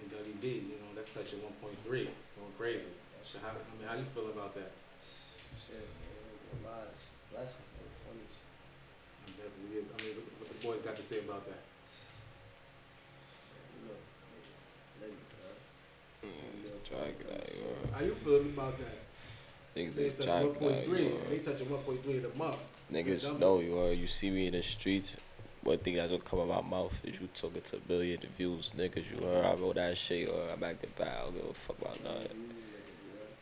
and 0.00 0.06
Dougie 0.08 0.40
B. 0.40 0.72
You 0.72 0.80
know 0.80 0.96
that's 0.96 1.12
touching 1.12 1.40
1.3. 1.44 1.76
It's 1.76 2.32
going 2.36 2.54
crazy. 2.56 2.88
So 3.24 3.38
how 3.40 3.52
I 3.52 3.72
mean, 3.76 3.88
how 3.88 3.96
you 3.96 4.08
feel 4.12 4.28
about 4.32 4.54
that? 4.56 4.72
shit, 5.56 5.80
man. 5.80 6.12
I 6.12 6.28
ain't 6.28 6.44
gonna 6.60 6.76
lie, 6.76 6.92
it's 6.92 7.08
a 7.08 7.24
blessing. 7.32 7.68
Funny. 8.04 8.20
It 8.24 9.36
definitely 9.40 9.80
is. 9.80 9.88
I 9.88 9.96
mean, 10.04 10.12
what 10.20 10.24
the, 10.28 10.32
what 10.40 10.48
the 10.52 10.58
boys 10.60 10.80
got 10.84 10.96
to 10.96 11.04
say 11.04 11.24
about 11.24 11.44
that? 11.48 11.64
Man, 16.24 16.32
you 16.56 16.64
know, 16.64 16.72
niggas, 16.84 16.90
niggas, 16.90 16.90
bro. 16.90 16.98
Drag 16.98 17.14
it 17.20 17.32
out, 17.32 17.54
you 17.54 17.92
How 17.94 18.04
you 18.04 18.14
feeling 18.14 18.52
about 18.56 18.78
that? 18.78 18.98
Niggas 19.76 19.94
They 19.94 20.10
touch 20.10 20.26
jack 20.26 20.44
one 20.44 20.54
point 20.54 20.76
like, 20.76 20.84
three, 20.84 21.02
you 21.02 21.08
and 21.16 21.32
they 21.32 21.36
are. 21.38 21.42
touching 21.42 21.70
one 21.70 21.80
point 21.82 22.02
three 22.04 22.18
in 22.18 22.24
a 22.24 22.38
month. 22.38 22.56
It's 22.90 22.96
Niggas 23.26 23.38
know 23.38 23.60
you 23.60 23.78
are. 23.78 23.92
You 23.92 24.06
see 24.06 24.30
me 24.30 24.46
in 24.46 24.52
the 24.52 24.62
streets. 24.62 25.16
One 25.62 25.78
thing 25.78 25.96
that's 25.96 26.10
gonna 26.12 26.22
come 26.22 26.40
out 26.40 26.64
my 26.64 26.76
mouth 26.78 27.00
is 27.04 27.18
you 27.20 27.28
talking 27.32 27.62
to 27.62 27.76
a 27.76 27.80
billion 27.80 28.20
views, 28.36 28.72
niggas. 28.76 29.10
You 29.10 29.24
heard 29.26 29.44
I 29.46 29.54
wrote 29.54 29.76
that 29.76 29.96
shit 29.96 30.28
or 30.28 30.50
I'm 30.52 30.60
back 30.60 30.78
to 30.80 30.86
back. 30.88 31.08
I 31.08 31.22
don't 31.24 31.34
give 31.34 31.46
a 31.50 31.54
fuck 31.54 31.78
about 31.80 32.02
that. 32.04 32.30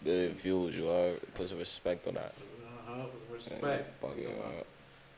Billion 0.05 0.35
views, 0.35 0.77
you 0.79 0.87
heard. 0.87 1.21
Put 1.35 1.49
some 1.49 1.59
respect 1.59 2.07
on 2.07 2.15
that. 2.15 2.33
Uh 2.33 2.67
huh. 2.87 3.07
With 3.31 3.47
Yeah, 3.51 3.57
respect. 3.59 4.01
fuck 4.01 4.17
it, 4.19 4.27
uh, 4.27 4.63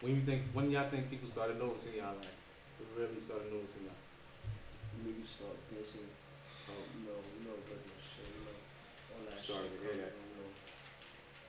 When 0.00 0.16
you 0.16 0.22
think, 0.22 0.42
when 0.52 0.70
y'all 0.70 0.88
think 0.88 1.10
people 1.10 1.28
started 1.28 1.58
noticing 1.58 1.94
y'all, 1.96 2.16
like, 2.16 2.28
really 2.96 3.20
started 3.20 3.52
noticing 3.52 3.84
y'all? 3.84 4.00
Niggas 5.04 5.28
start 5.28 5.56
dissing, 5.72 6.08
Oh, 6.68 6.72
you 6.96 7.04
know, 7.04 7.20
you 7.36 7.44
know, 7.48 7.56
good 7.68 7.76
and 7.80 8.00
shit, 8.00 8.24
you 8.32 8.44
know, 8.48 8.56
all 9.12 9.24
that 9.28 9.33
Sorry 9.44 9.68
to 9.68 9.76
hear 9.84 9.96
that. 10.00 10.16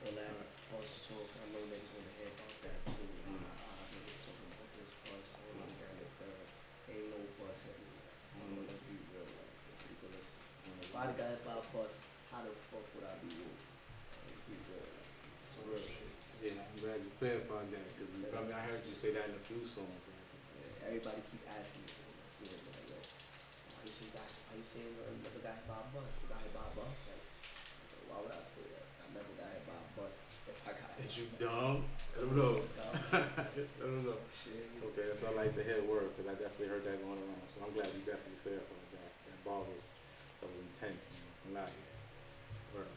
all 0.04 0.12
that 0.12 0.36
bus 0.68 0.90
talk, 1.08 1.32
I 1.32 1.44
know 1.48 1.64
niggas 1.64 1.88
wanna 1.96 2.12
hear 2.20 2.28
about 2.36 2.52
that 2.60 2.78
too, 2.92 3.08
Mm. 3.24 3.40
ah, 3.40 3.88
niggas 3.88 4.20
talking 4.20 4.52
about 4.52 4.70
this 4.76 4.92
bus, 5.08 5.28
and 5.40 5.56
this, 5.64 5.72
that, 5.80 5.90
and 5.96 6.00
the 6.04 6.08
third, 6.20 6.46
ain't 6.92 7.08
no 7.08 7.20
bus 7.40 7.56
you 7.56 8.52
know, 8.52 8.68
let's 8.68 8.84
be 8.84 9.00
real, 9.08 9.24
like, 9.24 9.48
let's 9.64 9.80
be 9.88 9.92
realistic. 10.04 10.44
If 10.84 10.92
I 10.92 11.04
got 11.16 11.28
hit 11.32 11.40
by 11.48 11.56
a 11.56 11.64
bus, 11.72 11.94
how 12.28 12.44
the 12.44 12.52
fuck 12.68 12.84
would 12.94 13.06
I 13.08 13.16
be 13.24 13.32
moving? 13.32 13.64
Let's 14.28 14.44
be 14.44 14.54
real, 14.68 14.84
like, 14.92 15.10
it's 15.40 15.54
real 15.64 15.80
shit. 15.80 16.12
Yeah, 16.44 16.60
I'm 16.68 16.76
glad 16.76 17.00
you 17.00 17.10
clarified 17.16 17.72
that, 17.72 17.86
cause 17.96 18.12
you 18.12 18.20
feel 18.28 18.44
me, 18.44 18.52
I 18.52 18.62
heard 18.68 18.84
you 18.84 18.92
say 18.92 19.16
that 19.16 19.32
in 19.32 19.40
a 19.40 19.44
few 19.48 19.64
songs. 19.64 20.04
and 20.04 20.14
I 20.20 20.24
think 20.28 20.42
Yeah, 20.60 20.86
everybody 20.92 21.20
keep 21.32 21.42
asking 21.48 21.80
me, 21.88 21.96
you 22.44 22.52
know, 22.52 22.60
like, 22.76 22.92
yo, 22.92 23.00
why 23.72 23.80
you 23.88 23.90
say 23.96 24.06
that? 24.12 24.28
Why 24.52 24.60
you 24.60 24.66
saying 24.68 24.92
uh, 25.00 25.08
you 25.16 25.24
never 25.24 25.40
got 25.40 25.56
hit 25.56 25.64
by 25.64 25.80
a 25.80 25.88
bus? 25.96 26.12
You 26.20 26.28
got 26.28 26.44
hit 26.44 26.52
by 26.52 26.60
a 26.60 26.74
bus? 26.76 26.92
Like, 27.08 27.24
why 28.08 28.16
would 28.22 28.34
I 28.34 28.42
say 28.46 28.64
that? 28.64 28.86
I 29.02 29.06
never 29.14 29.32
got 29.36 29.48
hit 29.50 29.64
by 29.66 29.76
a 29.76 29.88
bus. 29.96 30.14
If 30.48 30.58
I 30.66 30.72
got 30.74 30.90
hit 30.96 31.06
Is 31.06 31.18
you 31.18 31.26
dumb? 31.38 31.86
I 32.14 32.24
don't 32.24 32.36
know. 32.36 32.54
I 33.12 33.84
don't 33.84 34.04
know. 34.04 34.18
Shit. 34.40 34.66
Okay, 34.92 35.04
that's 35.12 35.20
why 35.22 35.30
I 35.32 35.46
like 35.46 35.52
the 35.54 35.62
hear 35.62 35.82
word, 35.84 36.08
cause 36.16 36.24
I 36.24 36.34
definitely 36.38 36.72
heard 36.72 36.84
that 36.88 36.96
going 37.02 37.20
around, 37.20 37.44
so 37.52 37.64
I'm 37.66 37.72
glad 37.76 37.90
you 37.92 38.00
definitely 38.06 38.40
clarified 38.40 38.88
that. 38.96 39.10
That 39.28 39.38
ball 39.44 39.68
was, 39.68 39.84
that 40.40 40.48
was 40.48 40.60
intense 40.72 41.12
and 41.44 41.54
not, 41.54 41.70
word. 42.72 42.88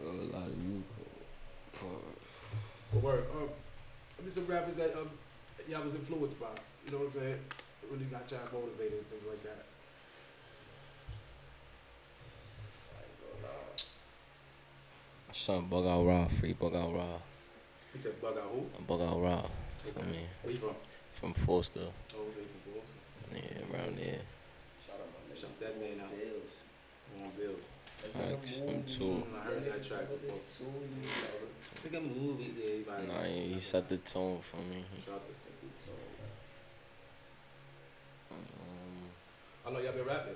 a 0.00 0.32
lot 0.32 0.48
of 0.48 0.56
you. 0.56 0.82
But 2.92 3.02
word, 3.02 3.24
um, 3.36 3.48
I 4.18 4.22
mean 4.22 4.30
some 4.30 4.46
rappers 4.46 4.76
that 4.76 4.96
um 4.96 5.10
y'all 5.68 5.82
was 5.82 5.94
influenced 5.94 6.40
by, 6.40 6.48
you 6.86 6.92
know 6.92 7.04
what 7.04 7.12
I'm 7.16 7.20
saying? 7.20 7.40
Really 7.90 8.04
got 8.06 8.30
y'all 8.30 8.48
motivated 8.52 8.98
and 8.98 9.08
things 9.10 9.26
like 9.28 9.42
that. 9.44 9.66
Son, 15.36 15.66
bug 15.68 15.86
out 15.86 16.06
raw, 16.06 16.26
free 16.28 16.54
bug 16.54 16.74
out 16.74 16.94
raw, 16.94 17.18
He 17.92 17.98
said 18.00 18.18
bug 18.22 18.38
out 18.38 18.50
who? 18.54 18.62
bug 18.88 19.00
out 19.02 19.20
raw. 19.20 19.42
For 19.84 20.00
Okay. 20.00 20.08
me, 20.10 20.20
Where 20.42 20.52
you 20.54 20.58
from? 20.58 20.74
from 21.12 21.34
Forster, 21.34 21.80
Oh, 22.14 22.20
okay, 22.32 22.46
from 22.48 22.72
Boston. 22.72 22.96
yeah, 23.36 23.74
around 23.76 23.98
there. 23.98 24.20
Shout 24.86 24.96
out 24.96 25.08
my 25.12 25.20
nigga. 25.28 25.40
Shout 25.40 25.60
that 25.60 25.78
man 25.80 26.00
out. 26.00 26.10
Bills. 26.10 26.52
On 27.22 27.30
Bill. 27.38 27.56
Facts, 27.98 28.14
like 28.16 28.24
a 28.24 28.46
him 28.48 28.76
movie. 28.76 28.92
too. 28.92 29.26
I 29.36 29.40
heard 29.44 29.64
that 29.66 29.82
track 29.84 30.08
before. 30.08 30.40
Too, 30.48 30.64
you 30.64 31.02
know. 31.04 31.46
I 31.74 31.78
think 31.80 31.94
I'm 31.94 32.06
movie, 32.16 32.54
yeah, 32.56 32.70
he. 33.00 33.06
Nah, 33.06 33.22
he 33.24 33.52
he 33.54 33.58
set 33.60 33.88
the 33.90 33.98
tone 33.98 34.40
for 34.40 34.56
me. 34.56 34.84
Shout 35.04 35.14
out 35.16 35.20
to 35.26 35.30
It's 35.30 35.84
a 35.84 35.90
good. 35.90 36.00
Um, 38.32 39.10
How 39.64 39.70
long 39.70 39.84
y'all 39.84 39.92
been 39.92 40.04
rapping? 40.06 40.34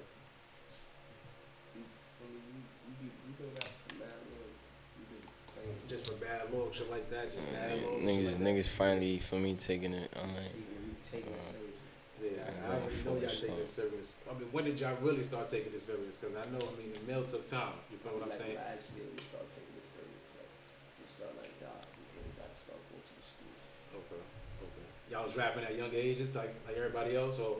You, 1.75 1.83
I 1.83 2.25
mean, 2.29 2.43
you, 2.53 2.61
you, 2.87 2.95
be, 3.01 3.07
you 3.07 3.33
been 3.39 3.55
rap 3.55 3.65
for 3.87 3.95
mad 3.97 4.21
long. 4.31 4.53
You 4.99 5.05
been 5.11 5.25
playing. 5.55 5.80
Just 5.91 6.07
for 6.07 6.15
bad 6.23 6.47
luck, 6.55 6.71
shit 6.71 6.87
like 6.87 7.11
that, 7.11 7.35
just 7.35 7.43
bad 7.51 7.75
yeah, 7.75 7.83
luck. 7.83 7.99
niggas, 7.99 8.39
like 8.39 8.47
niggas 8.47 8.69
finally 8.71 9.19
for 9.19 9.35
me 9.43 9.59
taking 9.59 9.91
it. 9.93 10.07
Just 10.15 10.23
Alright. 10.23 10.55
taking- 10.55 10.95
taking 11.03 11.35
it 11.35 11.43
uh, 11.43 12.23
Yeah, 12.23 12.31
I, 12.31 12.47
I 12.47 12.79
Yeah, 12.79 12.79
already 12.79 13.03
know 13.03 13.15
y'all 13.19 13.27
taking 13.43 13.59
it 13.59 13.67
serious. 13.67 14.15
I 14.31 14.39
mean, 14.39 14.47
when 14.55 14.65
did 14.71 14.79
y'all 14.79 14.95
really 15.03 15.25
start 15.27 15.51
taking 15.51 15.75
it 15.75 15.83
serious? 15.83 16.15
Cause 16.23 16.31
I 16.39 16.47
know, 16.55 16.63
I 16.63 16.73
mean, 16.79 16.95
the 16.95 17.03
mail 17.11 17.27
took 17.27 17.51
time. 17.51 17.75
You 17.91 17.99
feel 17.99 18.15
what 18.15 18.23
I'm 18.23 18.31
like 18.31 18.39
saying? 18.39 18.55
Last 18.55 18.87
year, 18.95 19.03
we 19.11 19.19
started 19.19 19.51
taking 19.51 19.75
it 19.83 19.87
serious. 19.91 20.23
Like, 20.39 20.51
we 20.95 21.05
started 21.11 21.37
like, 21.43 21.55
nah, 21.59 21.75
we 21.99 22.03
really 22.15 22.35
got 22.39 22.55
to 22.55 22.59
start 22.63 22.79
going 22.87 23.03
to 23.03 23.15
the 23.19 23.27
studio. 23.27 23.59
Okay, 23.99 24.23
okay. 24.63 24.87
Y'all 25.11 25.27
was 25.27 25.35
rapping 25.35 25.67
at 25.67 25.75
young 25.75 25.91
ages, 25.91 26.39
like 26.39 26.55
like 26.71 26.79
everybody 26.79 27.19
else, 27.19 27.43
or 27.43 27.59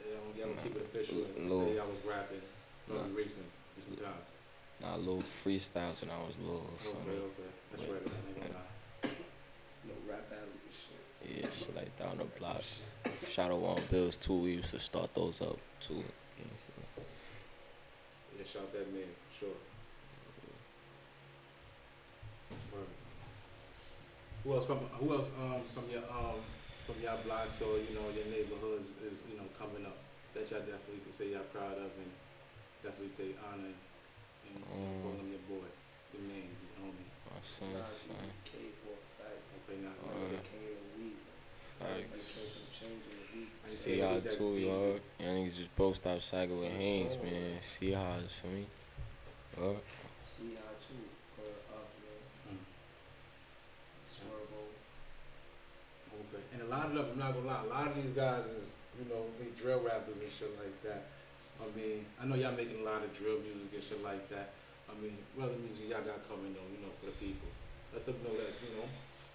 yeah, 0.00 0.16
y'all, 0.16 0.32
y'all 0.32 0.48
don't 0.56 0.64
keep 0.64 0.80
it 0.80 0.88
official 0.88 1.28
and 1.36 1.44
Little. 1.52 1.60
say 1.68 1.76
y'all 1.76 1.92
was 1.92 2.00
rapping 2.08 2.40
Nah. 2.88 3.04
maybe 3.04 3.20
recent, 3.20 3.44
recent 3.76 4.00
times. 4.00 4.29
Nah, 4.80 4.96
little 4.96 5.22
freestyles 5.22 6.00
when 6.00 6.10
I 6.10 6.18
was 6.18 6.34
little. 6.40 6.70
For 6.78 6.88
Okay, 6.88 7.10
me. 7.10 7.16
okay, 7.16 7.50
that's 7.70 7.82
right. 7.82 7.90
man, 8.06 8.12
I 8.14 8.28
ain't 8.28 8.40
gonna 8.40 8.54
lie. 8.54 9.10
You 9.84 9.88
know, 9.92 9.98
rap 10.08 10.32
and 10.32 10.50
shit. 10.72 11.44
Yeah, 11.44 11.50
shit 11.50 11.76
like 11.76 11.94
that 11.98 12.08
on 12.08 12.18
the 12.18 12.24
block. 12.24 12.62
Shout 13.28 13.50
out 13.50 13.62
on 13.62 13.82
Bills 13.90 14.16
too. 14.16 14.34
We 14.38 14.52
used 14.52 14.70
to 14.70 14.78
start 14.78 15.14
those 15.14 15.42
up 15.42 15.58
too. 15.80 15.94
You 15.94 16.44
know. 16.48 17.04
Yeah, 18.38 18.44
shout 18.44 18.72
that 18.72 18.92
man 18.92 19.04
for 19.28 19.38
sure. 19.44 19.56
Who 24.44 24.54
else 24.54 24.64
from 24.64 24.78
who 24.96 25.12
else 25.14 25.28
um 25.38 25.60
from 25.74 25.84
your 25.92 26.02
um 26.08 26.40
from 26.88 26.96
your 27.04 27.12
blocks 27.28 27.60
or 27.60 27.76
you 27.76 27.92
know 27.92 28.08
your 28.16 28.24
neighborhoods 28.32 28.88
is 29.04 29.20
you 29.28 29.36
know 29.36 29.44
coming 29.60 29.84
up 29.84 29.98
that 30.32 30.48
y'all 30.50 30.60
definitely 30.64 31.04
can 31.04 31.12
say 31.12 31.28
y'all 31.36 31.44
proud 31.52 31.76
of 31.76 31.92
and 32.00 32.08
definitely 32.82 33.12
take 33.12 33.36
honor 33.44 33.76
and 34.54 34.64
Um, 34.64 35.02
call 35.02 35.12
them 35.18 35.30
your 35.30 35.44
boy, 35.48 35.66
your 36.14 36.22
man, 36.28 36.48
your 36.50 36.72
homie. 36.82 37.08
My 37.26 37.40
son, 37.42 37.72
Nah, 37.72 37.84
son. 37.90 38.30
K 38.44 38.50
for 38.82 38.94
a 38.94 39.02
fact. 39.18 39.40
Okay, 39.56 39.78
now 39.82 39.94
Uh, 40.04 40.40
K 40.42 40.52
in 40.70 40.78
a 40.78 40.88
week. 40.98 41.18
Facts. 41.78 42.00
Like, 42.00 42.20
some 42.20 42.68
change 42.72 43.02
in 43.10 43.16
a 43.16 43.26
week. 43.38 43.48
I 43.64 43.68
See 43.68 43.96
Yeah, 43.98 44.08
how 44.08 44.20
that's 44.20 44.36
too, 44.36 44.50
beastie. 44.54 44.66
y'all. 44.66 45.00
Y'all 45.20 45.34
niggas 45.38 45.56
just 45.56 45.76
both 45.76 45.96
stop 45.96 46.20
sagging 46.20 46.58
with 46.60 46.70
For 46.70 46.76
Haynes, 46.78 47.16
man. 47.22 47.60
See 47.60 47.92
how 47.92 48.16
it's 48.22 48.34
for 48.34 48.46
me. 48.48 48.66
Yup. 49.58 49.76
See 50.24 50.54
how 50.56 50.72
too. 50.78 51.04
Put 51.36 51.46
it 51.46 51.64
up, 51.72 51.88
man. 52.04 52.58
Mm. 52.58 52.64
Swervo. 54.06 54.60
And 56.52 56.62
a 56.62 56.66
lot 56.66 56.86
of 56.86 56.94
them, 56.94 57.06
I'm 57.12 57.18
not 57.18 57.34
gonna 57.34 57.46
lie, 57.46 57.62
a 57.64 57.66
lot 57.68 57.86
of 57.88 57.94
these 57.96 58.12
guys 58.14 58.44
is, 58.46 58.68
you 58.98 59.08
know, 59.08 59.24
they 59.38 59.46
drill 59.60 59.80
rappers 59.80 60.16
and 60.20 60.30
shit 60.32 60.50
like 60.58 60.82
that. 60.82 61.06
I 61.60 61.68
mean, 61.76 62.08
I 62.16 62.24
know 62.24 62.34
y'all 62.34 62.56
making 62.56 62.80
a 62.80 62.86
lot 62.88 63.04
of 63.04 63.12
drill 63.12 63.38
music 63.44 63.68
and 63.76 63.84
shit 63.84 64.00
like 64.02 64.28
that. 64.32 64.56
I 64.88 64.96
mean, 64.96 65.14
what 65.36 65.52
other 65.52 65.60
music 65.60 65.92
y'all 65.92 66.02
got 66.02 66.24
coming 66.26 66.56
though, 66.56 66.66
you 66.72 66.80
know, 66.80 66.90
for 66.98 67.12
the 67.12 67.16
people? 67.20 67.52
Let 67.92 68.08
them 68.08 68.16
know 68.24 68.32
that, 68.32 68.50
you 68.64 68.80
know, 68.80 68.88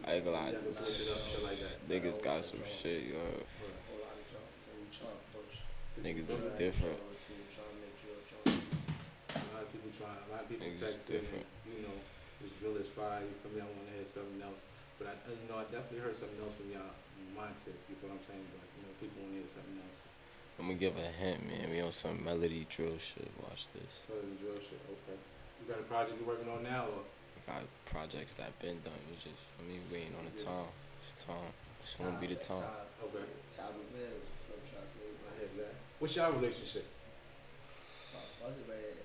I 0.04 0.20
ain't 0.20 0.26
gonna 0.26 0.36
lie. 0.36 0.52
y'all 0.52 0.66
can 0.66 0.76
switch 0.76 1.08
it 1.08 1.14
up, 1.14 1.22
shit 1.24 1.44
like 1.46 1.60
that. 1.62 1.76
Niggas 1.88 2.20
got 2.20 2.44
some 2.44 2.66
shit, 2.66 3.14
yo. 3.14 3.22
A 3.22 3.96
lot 4.02 4.16
of 4.18 4.26
jump. 4.28 4.48
Trying 4.92 5.16
to 5.16 5.28
push. 5.32 5.56
Niggas 6.02 6.28
is 6.34 6.48
different. 6.60 7.00
Trying 7.00 7.72
to 7.72 7.80
make 7.80 7.96
drill 8.04 8.20
jump. 8.28 8.58
A 9.32 9.48
lot 9.56 9.64
of 9.64 9.70
people 9.72 9.92
trying, 9.96 10.20
a 10.20 10.30
lot 10.34 10.44
of 10.44 10.48
people 10.52 10.68
texting, 10.76 11.08
different. 11.08 11.46
you 11.68 11.80
know, 11.88 11.96
this 12.44 12.52
drill 12.60 12.76
is 12.82 12.90
fire, 12.92 13.24
you 13.24 13.36
feel 13.40 13.54
me, 13.56 13.60
I 13.64 13.70
wanna 13.70 13.96
hear 13.96 14.08
something 14.08 14.42
else. 14.44 14.60
But 15.00 15.12
I, 15.12 15.14
you 15.32 15.48
know, 15.48 15.60
I 15.60 15.68
definitely 15.72 16.04
heard 16.04 16.16
something 16.16 16.40
else 16.44 16.56
from 16.60 16.72
y'all, 16.72 16.96
my 17.36 17.52
tip, 17.60 17.76
you 17.88 17.96
feel 18.00 18.12
what 18.12 18.20
I'm 18.20 18.26
saying? 18.28 18.48
But, 18.56 18.68
you 18.76 18.82
know, 18.88 18.92
people 19.00 19.20
wanna 19.24 19.40
hear 19.40 19.48
something 19.48 19.80
else. 19.80 20.05
I'm 20.60 20.68
gonna 20.68 20.80
give 20.80 20.96
a 20.98 21.12
hint, 21.20 21.46
man. 21.48 21.70
We 21.70 21.82
on 21.82 21.92
some 21.92 22.24
melody 22.24 22.66
drill 22.70 22.98
shit. 22.98 23.28
Watch 23.44 23.68
this. 23.76 24.08
So 24.08 24.16
the 24.16 24.36
drill 24.40 24.56
shit, 24.56 24.80
okay. 24.88 25.20
You 25.60 25.68
got 25.68 25.80
a 25.80 25.88
project 25.88 26.16
you're 26.20 26.28
working 26.28 26.48
on 26.50 26.64
now, 26.64 26.86
or? 26.88 27.04
We 27.36 27.42
got 27.46 27.64
projects 27.86 28.32
that 28.40 28.58
been 28.60 28.80
done. 28.82 28.96
It 28.96 29.12
was 29.20 29.24
just 29.24 29.42
for 29.58 29.64
me 29.68 29.80
waiting 29.92 30.16
on 30.16 30.26
the 30.32 30.36
time. 30.38 30.72
It's 31.04 31.24
time. 31.24 31.52
It's 31.84 31.96
gonna 32.00 32.18
be 32.18 32.28
the 32.28 32.40
time. 32.40 32.64
Okay. 33.04 33.28
Time 33.52 33.76
of 33.76 33.86
bills. 33.92 34.26
Flip 34.48 34.64
shots. 34.72 34.96
I 34.96 35.32
hear 35.40 35.50
that. 35.60 35.74
What's 36.00 36.16
y'all 36.16 36.32
relationship? 36.32 36.88
What's 38.40 38.58
it 38.58 38.66
right? 38.70 38.96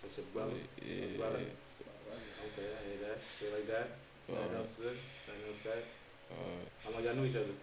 Such 0.00 0.22
a 0.22 0.26
brother. 0.30 0.54
Yeah. 0.80 1.18
brother. 1.18 1.42
My 1.42 1.98
brother. 2.06 2.24
Okay, 2.46 2.68
I 2.68 2.80
hear 2.88 2.98
that. 3.10 3.18
Shit 3.20 3.50
like 3.52 3.66
that. 3.68 3.88
Nothing 4.30 4.56
else 4.56 4.70
said. 4.78 4.96
Nothing 5.26 5.44
else 5.50 5.60
said. 5.66 5.82
uh, 6.30 6.62
How 6.84 6.90
long 6.94 7.02
y'all 7.04 7.14
knew 7.18 7.26
each 7.26 7.36
other? 7.36 7.56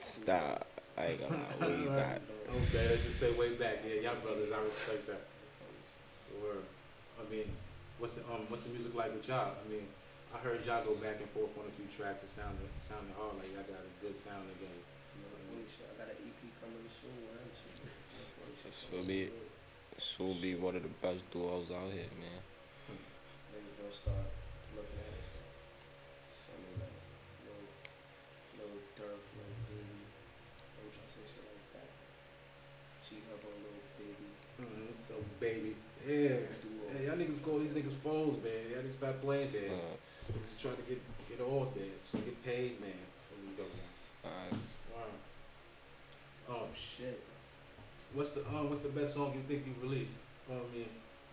stop. 0.00 0.66
I 1.00 1.16
ain't 1.16 1.20
gonna 1.20 1.40
lie. 1.40 1.66
Way 1.66 1.96
back. 1.96 2.20
Okay, 2.50 2.84
let's 2.92 3.04
just 3.08 3.16
say 3.16 3.32
way 3.32 3.56
back. 3.56 3.80
Yeah, 3.88 4.04
y'all 4.04 4.20
brothers. 4.20 4.52
I 4.52 4.60
respect 4.60 5.06
that. 5.08 5.24
Word. 6.44 6.64
I 7.16 7.24
mean, 7.32 7.48
what's 7.98 8.14
the 8.14 8.22
um, 8.28 8.44
what's 8.48 8.64
the 8.64 8.70
music 8.76 8.92
like 8.94 9.12
with 9.16 9.26
y'all? 9.28 9.56
I 9.56 9.64
mean, 9.72 9.88
I 10.34 10.38
heard 10.44 10.60
y'all 10.64 10.84
go 10.84 10.94
back 11.00 11.24
and 11.24 11.30
forth 11.32 11.56
on 11.56 11.64
a 11.64 11.74
few 11.74 11.88
tracks. 11.88 12.22
It 12.22 12.28
sounded 12.28 12.68
sounded 12.84 13.16
hard. 13.16 13.40
Like 13.40 13.48
y'all 13.56 13.64
got 13.64 13.80
a 13.80 13.92
good 14.04 14.12
sound 14.12 14.44
together. 14.52 14.84
I 15.56 15.92
got 15.96 16.08
an 16.12 16.20
EP 16.20 16.40
coming 16.60 16.84
soon. 16.92 17.16
man. 17.28 17.48
Shit. 17.56 17.88
That's 18.64 18.82
for 18.84 19.02
me. 19.02 19.28
This 19.94 20.18
will 20.18 20.36
be 20.36 20.54
one 20.54 20.76
of 20.76 20.82
the 20.82 20.92
best 21.00 21.24
duos 21.32 21.70
out 21.72 21.92
here, 21.92 22.12
man. 22.20 22.40
Niggas 23.52 23.76
gonna 23.80 23.92
start 23.92 24.39
baby, 35.40 35.74
yeah. 36.06 36.36
Hey, 36.92 37.06
y'all 37.06 37.16
niggas 37.16 37.42
call 37.42 37.58
these 37.58 37.72
niggas 37.72 37.96
foes, 38.04 38.36
man. 38.44 38.52
Y'all 38.70 38.82
niggas 38.82 38.94
stop 38.94 39.20
playing 39.22 39.48
dead. 39.50 39.70
Uh, 39.72 40.32
Niggas 40.32 40.60
trying 40.60 40.76
to 40.76 40.82
get 40.82 41.00
get 41.28 41.40
all 41.40 41.72
dead, 41.74 41.96
so 42.04 42.18
get 42.18 42.44
paid, 42.44 42.80
man. 42.80 42.92
From 43.26 43.48
you 43.48 43.56
go 43.56 43.64
alright. 44.28 44.52
Wow. 44.92 46.56
Oh 46.56 46.66
shit. 46.74 47.20
what's 48.12 48.32
the 48.32 48.40
um, 48.48 48.68
what's 48.68 48.82
the 48.82 48.90
best 48.90 49.14
song 49.14 49.32
you 49.34 49.42
think 49.48 49.66
you 49.66 49.74
released? 49.82 50.18
Well, 50.48 50.58
I 50.58 50.76
mean, 50.76 50.88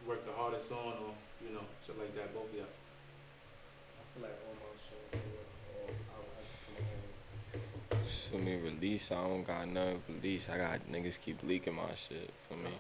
worked 0.08 0.26
the 0.26 0.34
hardest 0.34 0.72
on, 0.72 0.94
or 1.04 1.14
you 1.44 1.54
know, 1.54 1.66
shit 1.86 2.00
like 2.00 2.16
that. 2.16 2.34
Both 2.34 2.50
of 2.50 2.56
y'all. 2.56 2.66
I 2.66 4.04
feel 4.14 4.24
like 4.24 4.38
all 4.48 4.56
my 4.56 4.74
songs 4.80 5.26
were 5.26 5.46
all 5.74 5.90
I 5.90 6.18
would 6.22 6.34
have 6.38 6.48
to 6.48 6.70
come 6.74 8.00
home. 8.00 8.08
For 8.08 8.38
me, 8.38 8.56
release, 8.58 9.12
I 9.12 9.28
don't 9.28 9.46
got 9.46 9.68
nothing 9.68 10.02
release. 10.08 10.50
I 10.50 10.58
got 10.58 10.80
niggas 10.92 11.20
keep 11.20 11.44
leaking 11.44 11.76
my 11.76 11.94
shit 11.96 12.32
for 12.48 12.56
me. 12.56 12.72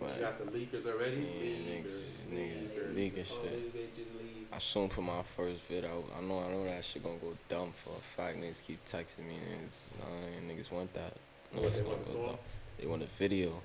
But 0.00 0.14
you 0.16 0.20
got 0.22 0.38
the 0.38 0.58
leakers 0.58 0.86
already. 0.86 1.16
Yeah, 1.16 1.74
niggas- 1.74 2.32
niggas 2.32 2.96
leaking 2.96 3.24
oh, 3.30 3.42
shit. 3.42 3.72
They, 3.72 3.78
they 3.80 3.86
did 3.94 4.06
leak. 4.18 4.48
I 4.52 4.58
soon 4.58 4.88
put 4.88 5.04
my 5.04 5.22
first 5.22 5.60
vid 5.68 5.84
out. 5.84 6.04
I 6.18 6.22
know, 6.22 6.40
I 6.40 6.50
know 6.50 6.66
that 6.66 6.84
shit 6.84 7.02
gonna 7.04 7.18
go 7.18 7.36
dumb 7.48 7.72
for 7.76 7.90
a 7.90 8.00
fact. 8.16 8.38
Niggas 8.40 8.62
keep 8.66 8.84
texting 8.84 9.26
me, 9.28 9.34
niggas, 9.36 10.00
nah, 10.00 10.52
niggas 10.52 10.72
want 10.72 10.92
that. 10.94 11.12
What 11.52 11.74
they 11.74 11.82
want 11.82 12.04
the 12.04 12.10
song? 12.10 12.26
dumb. 12.26 12.38
They 12.80 12.86
want 12.86 13.02
a 13.02 13.06
video. 13.18 13.60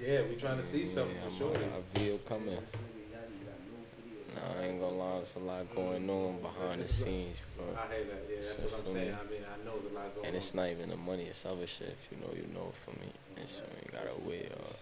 Yeah, 0.00 0.22
we 0.28 0.36
trying 0.36 0.58
to 0.58 0.64
see 0.66 0.84
Yeah, 0.84 0.92
something 0.94 1.16
for 1.30 1.36
sure. 1.38 1.54
a 1.56 1.98
video 1.98 2.18
coming. 2.18 2.46
This 2.46 2.58
nigga 2.60 3.14
Yagi 3.14 3.40
got 3.46 3.58
no 3.64 3.78
videos. 3.96 4.54
Nah, 4.54 4.60
I 4.60 4.64
ain't 4.66 4.80
gonna 4.80 4.96
lie, 4.96 5.16
there's 5.16 5.36
a 5.36 5.38
lot 5.38 5.74
going 5.74 6.10
on 6.10 6.40
behind 6.42 6.82
the 6.82 6.88
scenes, 6.88 7.36
bro. 7.56 7.64
I 7.74 7.94
hear 7.94 8.04
that. 8.04 8.24
Yeah, 8.28 8.36
that's 8.36 8.48
So 8.56 8.62
what 8.64 8.80
I'm 8.86 8.92
saying. 8.92 9.06
me- 9.06 9.12
I 9.12 9.30
mean, 9.30 9.42
I 9.48 9.64
know 9.64 9.78
there's 9.80 9.92
a 9.92 9.94
lot 9.94 10.14
going 10.14 10.26
And 10.26 10.36
it's 10.36 10.52
not 10.54 10.68
even 10.68 10.90
the 10.90 10.96
money, 10.96 11.24
it's 11.24 11.44
other 11.46 11.66
shit. 11.66 11.96
If 11.96 12.12
you 12.12 12.18
know, 12.26 12.32
you 12.34 12.46
know. 12.52 12.72
For 12.74 12.90
me, 12.90 13.06
and 13.36 13.48
so 13.48 13.62
you 13.82 13.90
gotta 13.92 14.14
wait. 14.26 14.50
Uh, 14.52 14.72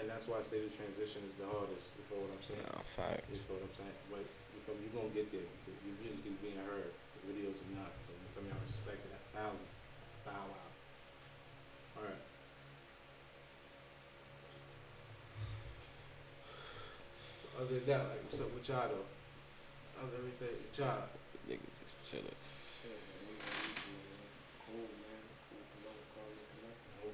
And 0.00 0.08
that's 0.08 0.24
why 0.24 0.40
I 0.40 0.44
say 0.48 0.64
the 0.64 0.72
transition 0.72 1.20
is 1.28 1.36
the 1.36 1.44
hardest. 1.44 1.92
You 1.92 2.04
feel 2.08 2.24
what 2.24 2.32
I'm 2.32 2.40
saying? 2.40 2.64
You 2.64 2.88
facts. 2.88 3.44
feel 3.44 3.60
what 3.60 3.68
I'm 3.68 3.76
saying? 3.76 3.98
But 4.08 4.24
you 4.24 4.58
feel 4.64 4.74
me? 4.80 4.88
You 4.88 4.92
gonna 4.96 5.12
get 5.12 5.28
there. 5.28 5.44
Your 5.44 5.96
music 6.00 6.24
is 6.24 6.40
being 6.40 6.56
heard. 6.64 6.88
The 6.88 7.20
videos 7.28 7.60
are 7.60 7.74
not. 7.76 7.92
So 8.00 8.16
you 8.16 8.28
feel 8.32 8.48
me? 8.48 8.56
I 8.56 8.58
respect. 8.64 8.96
A 8.96 9.20
thousand. 9.36 9.68
Bow 10.24 10.40
wow. 10.40 10.72
All 12.00 12.04
right. 12.08 12.24
Other 17.60 17.76
than 17.76 17.84
that, 17.92 18.08
like, 18.08 18.24
what's 18.24 18.40
up 18.40 18.48
with 18.56 18.64
y'all 18.72 18.88
though? 18.88 19.04
Other 20.00 20.16
than 20.16 20.32
everything, 20.32 20.64
with 20.64 20.80
y'all. 20.80 21.12
Niggas 21.44 21.84
is 21.84 21.92
chillin'. 22.08 22.32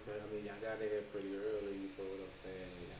Okay, 0.07 0.23
I 0.23 0.27
mean, 0.31 0.47
y'all 0.47 0.63
got 0.63 0.79
in 0.79 0.87
here 0.87 1.03
pretty 1.11 1.35
early, 1.35 1.75
you 1.83 1.91
feel 1.99 2.07
what 2.07 2.23
I'm 2.23 2.37
saying? 2.47 2.71
Yeah. 2.79 2.95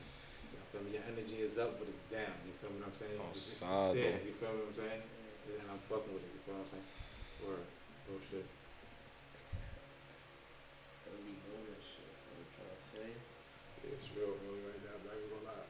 You 0.51 0.59
feel 0.77 0.85
me? 0.85 0.93
Your 0.93 1.05
energy 1.09 1.41
is 1.41 1.57
up, 1.57 1.79
but 1.79 1.89
it's 1.89 2.05
down, 2.13 2.37
you 2.45 2.53
feel 2.61 2.69
what 2.77 2.85
I'm 2.85 2.93
saying? 2.93 3.17
Oh, 3.17 3.33
it's, 3.33 3.49
it's 3.49 3.65
solid. 3.65 3.97
there, 3.97 4.21
you 4.21 4.33
feel 4.37 4.53
what 4.53 4.69
I'm 4.69 4.77
saying? 4.77 5.01
And 5.01 5.67
I'm 5.71 5.81
fucking 5.89 6.13
with 6.13 6.21
it, 6.21 6.31
you 6.37 6.41
feel 6.45 6.53
what 6.53 6.69
I'm 6.69 6.77
saying? 6.77 6.87
Word, 7.41 7.65
real 8.05 8.21
shit. 8.29 8.45
Yeah, 12.93 13.95
it's 13.95 14.09
real, 14.13 14.35
really 14.43 14.61
right 14.67 14.81
now, 14.85 14.95
but 15.01 15.09
I 15.09 15.17
ain't 15.17 15.31
gonna 15.31 15.47
lie. 15.47 15.65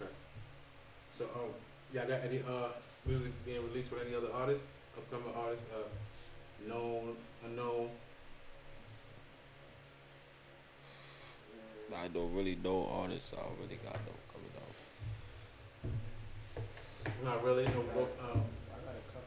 Okay. 0.00 0.12
So, 1.12 1.28
um, 1.36 1.52
y'all 1.92 2.08
got 2.08 2.24
any, 2.24 2.40
uh, 2.42 2.72
music 3.04 3.32
being 3.44 3.62
released 3.68 3.92
with 3.92 4.02
any 4.06 4.16
other 4.16 4.32
artists? 4.32 4.66
Upcoming 4.96 5.34
artists, 5.36 5.66
uh, 5.72 5.88
known, 6.68 7.16
unknown? 7.44 7.90
I 11.94 12.08
don't 12.08 12.34
really 12.34 12.56
know 12.62 12.88
artists. 12.92 13.32
I 13.36 13.42
don't 13.42 13.58
really 13.60 13.78
got 13.84 13.94
no 13.94 14.12
coming 14.32 14.52
out. 15.84 15.94
Not 17.24 17.44
really, 17.44 17.64
no 17.64 17.82
book, 17.94 18.18
um, 18.22 18.42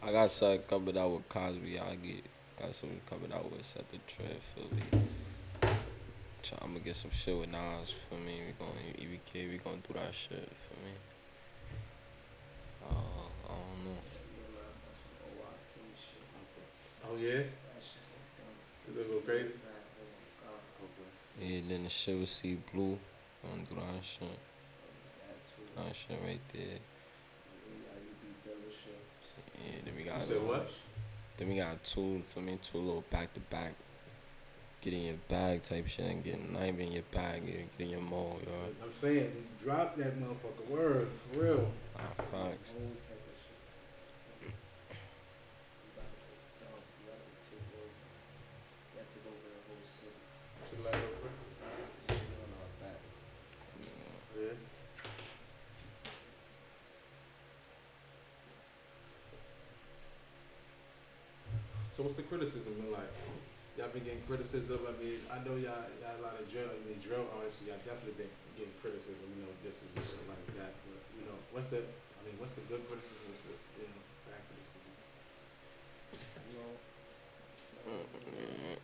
I 0.04 0.12
got 0.12 0.30
something 0.32 0.62
coming 0.70 0.98
out 0.98 1.12
with 1.12 1.30
Cosby. 1.30 1.80
I 1.80 1.96
get 1.96 2.24
got 2.60 2.76
something 2.76 3.02
coming 3.10 3.34
out 3.34 3.52
with 3.52 3.66
Set 3.66 3.92
Da 3.92 3.98
Trend. 4.08 4.40
Feel 4.54 4.66
me? 4.76 5.06
I'm 6.62 6.74
gonna 6.74 6.80
get 6.80 6.96
some 6.96 7.12
shit 7.12 7.36
with 7.36 7.50
Nas 7.50 7.92
for 8.08 8.16
me. 8.16 8.42
We 8.46 8.54
going 8.60 8.74
EBK. 9.00 9.50
We 9.52 9.58
gonna 9.58 9.78
do 9.78 9.94
that 9.96 10.14
shit 10.14 10.52
for 10.68 10.76
me. 10.86 10.94
Uh, 12.84 12.94
I 13.46 13.50
don't 13.50 13.86
know. 13.86 13.98
oh 17.10 17.18
yeah? 17.18 17.42
You 18.88 19.04
go 19.10 19.20
crazy? 19.26 19.50
Yeah, 21.46 21.62
then 21.70 21.84
the 21.84 21.90
shit 21.90 22.20
with 22.20 22.30
C 22.30 22.58
Blu. 22.74 22.98
Do 23.44 23.76
that 23.76 24.04
shit. 24.04 24.28
Shit 25.94 26.18
right 26.26 26.40
there. 26.52 26.80
Yeah, 29.64 29.72
then 29.86 29.94
we 29.96 30.04
got. 30.04 30.20
You 30.22 30.26
said 30.26 30.42
what? 30.42 30.72
Then 31.38 31.50
we 31.50 31.58
got 31.58 31.84
two 31.84 32.24
for 32.30 32.40
me, 32.40 32.58
two 32.64 32.80
little 32.80 33.04
back 33.12 33.32
to 33.36 33.40
back. 33.40 33.76
Get 34.82 34.94
in 34.94 35.04
your 35.04 35.16
bag 35.30 35.62
type 35.62 35.88
shit 35.88 36.06
and 36.06 36.24
get 36.24 36.52
not 36.52 36.64
even 36.64 36.80
in 36.80 36.92
your 36.94 37.04
bag, 37.12 37.46
get, 37.46 37.78
get 37.78 37.86
in 37.86 37.90
your 37.92 38.02
mold, 38.02 38.42
yo. 38.46 38.52
I'm 38.84 38.94
saying, 38.94 39.32
drop 39.62 39.96
that 39.98 40.20
motherfucker 40.20 40.68
word, 40.70 41.08
for 41.32 41.40
real. 41.40 41.72
Ah, 41.98 42.02
facts. 42.32 42.74
Shit 50.70 50.84
like 50.84 50.94
that. 50.94 51.00
Yeah. 54.38 54.54
So 61.96 62.04
what's 62.04 62.20
the 62.20 62.28
criticism 62.28 62.76
been 62.76 62.92
like? 62.92 63.08
Y'all 63.80 63.88
been 63.92 64.04
getting 64.04 64.24
criticism. 64.28 64.80
I 64.84 64.92
mean, 65.00 65.24
I 65.32 65.40
know 65.48 65.56
y'all 65.56 65.88
y'all 66.04 66.20
a 66.20 66.24
lot 66.24 66.36
of 66.36 66.44
drill. 66.52 66.68
I 66.68 66.76
mean, 66.84 67.00
drill 67.00 67.24
artists. 67.40 67.64
Y'all 67.64 67.80
definitely 67.88 68.20
been 68.28 68.34
getting 68.60 68.76
criticism. 68.84 69.24
You 69.32 69.48
know, 69.48 69.54
this 69.64 69.80
is 69.80 69.88
and 69.96 70.04
shit 70.04 70.20
like 70.28 70.44
that. 70.60 70.76
But 70.84 71.00
you 71.16 71.24
know, 71.28 71.40
what's 71.56 71.72
the? 71.72 71.80
I 71.88 72.20
mean, 72.28 72.36
what's 72.40 72.56
the 72.60 72.68
good 72.68 72.84
criticism? 72.92 73.32
What's 73.32 73.44
the 73.48 73.56
you 73.80 73.88
know 73.88 74.04
bad 74.28 74.44
criticism? 74.44 74.84
Mm, 77.88 78.76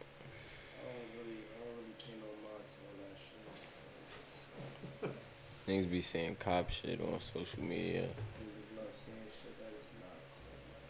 Niggas 5.68 5.90
be 5.92 6.02
saying 6.02 6.36
cop 6.40 6.70
shit 6.70 7.00
on 7.00 7.20
social 7.22 7.64
media. 7.64 8.10
Niggas 8.10 8.70
love 8.76 8.92
saying 8.98 9.30
shit 9.30 9.56
that 9.62 9.72
is 9.72 9.88
not. 10.02 10.18
So, 10.36 10.52
like, 10.52 10.90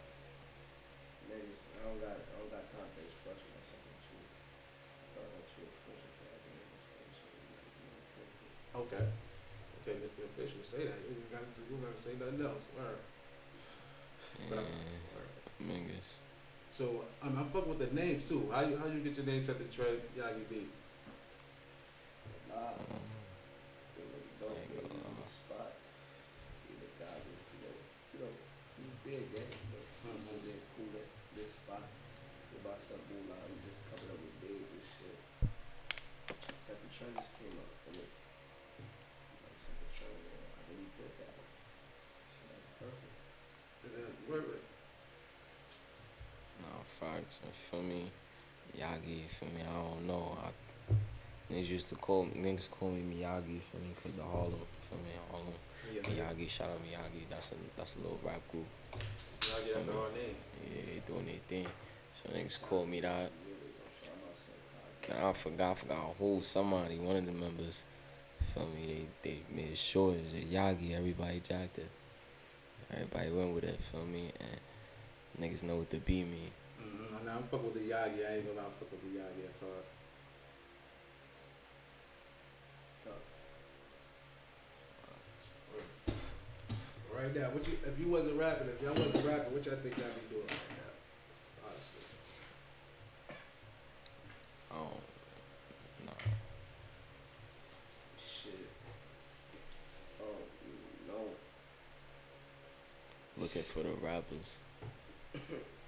niggas, 1.29 1.59
I 1.75 1.79
don't 1.85 1.99
got, 2.01 2.17
I 2.17 2.33
don't 2.39 2.49
got 2.49 2.65
time 2.71 2.87
to 2.87 2.99
express 3.03 3.35
myself 3.51 3.83
in 3.83 3.97
truth. 3.99 4.31
I 4.31 5.05
thought 5.11 5.27
that 5.27 5.45
true 5.51 5.67
official 5.69 6.09
so 6.17 6.23
I 6.23 6.39
can 6.39 6.55
express 6.55 7.13
so 7.19 7.27
you 7.35 7.51
know, 7.51 7.67
you 7.67 7.87
know, 7.91 7.99
put 8.15 8.25
it. 8.31 8.79
Okay. 8.79 9.05
Okay, 9.83 9.95
Mr. 10.01 10.19
Official, 10.31 10.63
say 10.63 10.81
that. 10.87 10.99
You 11.03 11.19
got 11.29 11.45
to. 11.51 11.61
You 11.67 11.75
got 11.83 11.91
to 11.93 11.99
say 12.01 12.13
nothing 12.17 12.41
else. 12.41 12.63
All 12.79 12.87
right. 12.89 13.01
Yeah, 14.49 14.65
niggas. 15.61 16.09
So 16.73 17.03
um, 17.21 17.35
I'm 17.37 17.49
fucking 17.51 17.69
with 17.69 17.83
the 17.83 17.91
name 17.93 18.17
too. 18.23 18.47
How 18.49 18.63
you 18.63 18.79
how 18.79 18.87
you 18.87 19.03
get 19.03 19.10
your 19.10 19.10
name 19.10 19.10
set 19.10 19.10
the 19.10 19.10
trend? 19.10 19.10
Yagi 19.10 19.10
B. 19.10 19.10
Nah, 19.10 19.10
Um, 19.10 19.10
it 19.10 19.10
was 19.10 19.10
dope, 19.10 19.10
Ain't 19.10 19.10
man. 19.10 19.10
gonna 19.10 19.10
You 19.10 19.10
lie. 19.10 19.10
the 19.10 19.10
spot. 19.10 19.10
You 19.10 19.10
the 19.10 19.10
guy 19.10 19.10
was, 19.10 19.10
you 19.10 19.10
know, 19.10 19.10
you 19.10 19.10
know, 19.10 19.10
he 19.10 19.10
was 19.10 19.10
there, 19.10 19.10
yeah. 19.10 19.10
You 19.10 19.10
know, 19.10 19.10
he 19.10 19.10
was 19.10 19.10
Mhm. 19.10 19.10
there, 19.10 19.10
cool 19.10 19.10
at 19.10 19.10
this 19.10 19.10
spot. 19.10 19.10
Give 19.10 19.10
us 19.10 19.10
some 19.10 19.10
moolah. 19.10 19.10
We 19.10 19.10
just 19.10 19.10
coming 19.10 19.10
Mm-hmm. 19.21 19.51
up 34.11 34.19
with 34.19 34.35
big 34.43 34.59
and 34.59 34.83
shit. 34.83 35.15
Set 36.59 36.75
the 36.75 36.89
trend 36.91 37.15
just 37.15 37.31
came 37.39 37.55
up 37.55 37.71
for 37.87 37.95
me. 37.95 38.03
Like, 38.03 39.55
set 39.55 39.71
the 39.79 39.87
trend, 39.95 40.19
yeah. 40.19 40.51
I 40.51 40.59
really 40.67 40.91
did 40.99 41.15
that. 41.23 41.39
So 42.35 42.43
that's 42.51 42.71
perfect. 42.75 43.15
And 43.87 43.91
then, 43.95 44.11
wait, 44.27 44.43
wait. 44.51 44.67
Nah, 46.59 46.83
facts. 46.83 47.39
And 47.39 47.55
for 47.55 47.79
me, 47.79 48.11
Yagi, 48.77 49.27
for 49.29 49.45
me, 49.45 49.61
I 49.61 49.73
don't 49.73 50.07
know. 50.07 50.37
I, 50.43 51.53
niggas 51.53 51.69
used 51.69 51.89
to 51.89 51.95
call 51.95 52.25
niggas 52.25 52.69
call 52.69 52.89
me 52.89 53.01
Miyagi 53.01 53.59
for 53.69 53.77
me, 53.77 53.93
cause 54.01 54.13
the 54.13 54.23
Harlem, 54.23 54.65
for 54.87 54.95
me, 54.95 55.11
Harlem. 55.29 55.53
Yeah, 55.93 56.01
Miyagi, 56.01 56.49
shout 56.49 56.69
out 56.69 56.79
Miyagi. 56.83 57.23
That's 57.29 57.51
a 57.51 57.55
that's 57.77 57.95
a 57.95 57.99
little 57.99 58.19
rap 58.23 58.41
group. 58.51 58.65
Yagi, 59.41 59.73
that's 59.73 59.87
a 59.87 59.91
hard 59.91 60.13
name. 60.13 60.35
Yeah, 60.63 60.81
they 60.85 61.01
doing 61.05 61.25
their 61.25 61.35
thing. 61.47 61.67
So 62.13 62.29
niggas 62.29 62.61
call 62.61 62.85
me 62.85 63.01
that. 63.01 63.09
Yeah, 63.09 63.19
they 63.61 63.71
gonna 63.77 63.95
shout 64.03 64.17
myself 65.09 65.17
out. 65.17 65.21
Now 65.21 65.29
I 65.29 65.33
forgot, 65.33 65.71
I 65.71 65.75
forgot 65.75 66.15
who, 66.19 66.41
somebody, 66.43 66.97
one 66.99 67.15
of 67.15 67.25
the 67.25 67.31
members, 67.31 67.83
feel 68.53 68.67
me, 68.75 69.07
they, 69.23 69.29
they 69.29 69.39
made 69.53 69.77
sure 69.77 70.15
it's 70.15 70.33
a 70.33 70.53
Yagi, 70.53 70.97
everybody 70.97 71.41
jacked 71.47 71.79
it. 71.79 71.89
Everybody 72.93 73.31
went 73.31 73.55
with 73.55 73.63
it, 73.63 73.79
feel 73.81 74.05
me, 74.05 74.31
and 74.39 75.41
niggas 75.41 75.63
know 75.63 75.77
what 75.77 75.89
the 75.89 75.97
B 75.97 76.23
mean. 76.23 76.51
Nah, 77.25 77.35
I'm 77.35 77.43
fuck 77.43 77.63
with 77.63 77.75
the 77.75 77.81
Yagi. 77.81 78.25
I 78.25 78.37
ain't 78.37 78.47
gonna 78.47 78.57
lie, 78.57 78.73
fuck 78.79 78.91
with 78.91 79.01
the 79.01 79.19
Yagi. 79.19 79.45
That's 79.45 79.59
hard. 79.59 79.85
So, 83.03 83.11
Right 87.15 87.35
now, 87.35 87.49
what 87.49 87.67
you 87.67 87.77
if 87.85 87.99
you 87.99 88.07
wasn't 88.07 88.39
rapping, 88.39 88.69
if 88.69 88.81
y'all 88.81 88.93
wasn't 88.93 89.23
rapping, 89.23 89.53
what 89.53 89.63
y'all 89.65 89.75
think 89.75 89.97
y'all 89.97 90.07
be 90.07 90.33
doing 90.33 90.47
right 90.47 90.77
now? 90.81 91.69
Honestly. 91.69 92.01
Oh, 94.71 94.97
no. 96.05 96.13
shit. 98.17 98.67
Oh, 100.19 100.41
no. 101.07 101.19
Looking 103.37 103.61
for 103.61 103.83
the 103.83 103.91
rappers. 104.01 104.57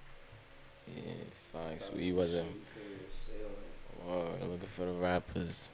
Yeah, 0.88 1.12
facts. 1.52 1.90
We 1.94 2.12
wasn't. 2.12 2.46
shit 2.46 2.54
we 2.54 2.60
couldn't 2.74 2.92
even 2.92 3.10
say 3.12 3.40
on 3.44 4.28
it. 4.30 4.40
Word, 4.42 4.50
looking 4.50 4.68
for 4.76 4.84
the 4.84 4.92
rappers. 4.92 5.70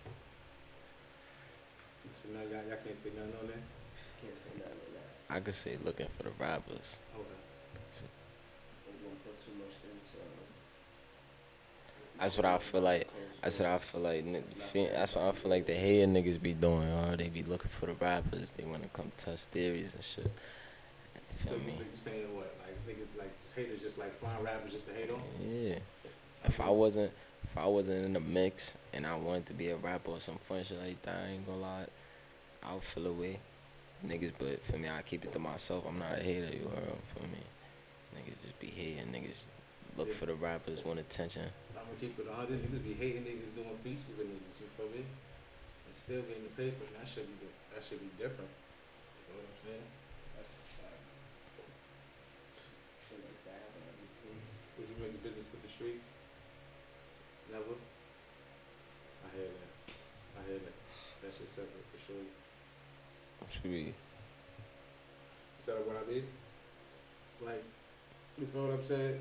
So 2.23 2.29
now 2.33 2.41
y'all, 2.43 2.67
y'all 2.69 2.79
can't 2.85 3.03
say 3.03 3.11
nothing 3.17 3.35
on 3.41 3.47
that. 3.49 3.63
Can't 4.21 4.37
say 4.39 4.51
nothing 4.59 4.73
on 4.73 4.95
that. 4.95 5.35
I 5.35 5.41
could 5.41 5.55
say 5.55 5.77
looking 5.85 6.07
for 6.17 6.23
the 6.25 6.31
rappers. 6.39 6.99
Okay. 7.15 7.25
I'm 8.87 8.95
gonna 9.03 9.17
put 9.25 9.45
too 9.45 9.53
much 9.59 9.75
into. 9.83 10.19
That's 12.19 12.37
what 12.37 12.47
I 12.47 12.59
feel 12.59 12.81
like. 12.83 13.09
That's 13.43 13.59
what 13.59 13.69
I 13.69 13.79
feel 13.79 14.01
like. 14.03 14.25
That's 14.93 15.15
what 15.15 15.25
I 15.25 15.33
feel 15.33 15.51
like 15.51 15.67
the 15.67 15.75
hating 15.75 16.13
niggas 16.15 16.41
be 16.41 16.53
doing. 16.53 16.87
Or 16.89 17.17
they 17.17 17.29
be 17.29 17.43
looking 17.43 17.71
for 17.71 17.87
the 17.87 17.95
rappers. 17.95 18.51
They 18.53 18.65
wanna 18.65 18.89
come 18.93 19.11
test 19.17 19.51
theories 19.51 19.95
and 19.95 20.05
shit. 20.05 20.31
So 21.45 21.51
Feel 21.55 21.59
you, 21.59 21.65
me? 21.67 21.73
so 21.73 21.79
you 21.83 21.87
saying 21.97 22.37
what? 22.37 22.55
Niggas, 22.91 23.19
like 23.19 23.31
haters, 23.55 23.81
just 23.81 23.99
like 23.99 24.13
find 24.15 24.43
rappers 24.43 24.73
just 24.73 24.87
to 24.89 24.93
hate 24.93 25.11
on? 25.11 25.23
Yeah. 25.41 25.77
If 26.45 26.61
I 26.61 26.71
wasn't, 26.71 27.13
if 27.45 27.57
I 27.57 27.67
wasn't 27.67 28.05
in 28.05 28.13
the 28.15 28.21
mix 28.21 28.75
and 28.93 29.07
I 29.07 29.15
wanted 29.15 29.47
to 29.47 29.55
be 29.55 29.69
a 29.69 29.77
rapper 29.77 30.11
or 30.13 30.21
some 30.21 30.39
fun 30.39 30.65
shit 30.65 30.81
like 30.83 31.01
that, 31.03 31.15
I 31.25 31.33
ain't 31.33 31.47
gonna 31.47 31.61
lie, 31.61 31.87
I'll 32.65 32.81
feel 32.81 33.07
away. 33.07 33.39
Niggas, 34.05 34.33
but 34.39 34.65
for 34.65 34.79
me, 34.79 34.89
I 34.89 35.03
keep 35.03 35.25
it 35.25 35.33
to 35.35 35.39
myself. 35.39 35.85
I'm 35.87 35.99
not 35.99 36.19
a 36.19 36.23
hater, 36.23 36.49
you 36.51 36.67
heard? 36.75 36.97
For 37.15 37.23
me, 37.29 37.45
niggas 38.17 38.43
just 38.43 38.59
be 38.59 38.69
hating. 38.69 39.13
Niggas 39.13 39.45
look 39.97 40.09
Yeah. 40.09 40.15
for 40.15 40.27
the 40.27 40.35
rappers, 40.35 40.85
want 40.85 40.99
attention. 40.99 41.47
I'm 41.77 41.85
gonna 41.85 42.01
keep 42.01 42.19
it 42.19 42.27
a 42.27 42.33
hundred. 42.35 42.65
Niggas 42.65 42.83
be 42.83 42.95
hating 42.95 43.23
niggas 43.23 43.55
doing 43.55 43.77
features 43.85 44.17
with 44.19 44.27
niggas. 44.27 44.57
You 44.59 44.67
feel 44.77 44.89
me? 44.89 45.05
And 45.87 45.95
still 45.95 46.23
getting 46.23 46.43
the 46.45 46.55
paper. 46.57 46.83
And 46.89 46.97
that 46.97 47.07
should 47.07 47.29
be 47.29 47.47
that 47.75 47.85
should 47.85 48.01
be 48.01 48.11
different. 48.17 48.51
You 48.51 49.21
feel 49.29 49.37
what 49.37 49.47
I'm 49.47 49.59
saying? 49.69 49.87
That's 50.41 50.49
a 50.49 50.63
fact. 50.81 51.01
Shit 53.05 53.21
like 53.21 53.41
that 53.45 53.69
happen 53.69 53.85
every 53.85 54.09
day. 54.25 54.41
The 55.01 55.07
business 55.25 55.49
with 55.49 55.65
the 55.65 55.73
streets? 55.73 56.05
Never. 57.51 57.73
I 59.25 59.29
hear 59.33 59.49
that. 59.49 59.73
I 60.37 60.41
hear 60.45 60.61
that. 60.61 60.77
That 61.25 61.33
shit 61.33 61.49
separate 61.49 61.89
for 61.89 62.01
sure. 62.05 62.29
True. 63.49 63.89
Is 63.89 65.67
that 65.67 65.81
what 65.89 65.97
I 65.97 66.05
mean? 66.05 66.25
Like, 67.41 67.65
you 68.37 68.45
feel 68.45 68.69
what 68.69 68.77
I'm 68.77 68.85
saying? 68.85 69.21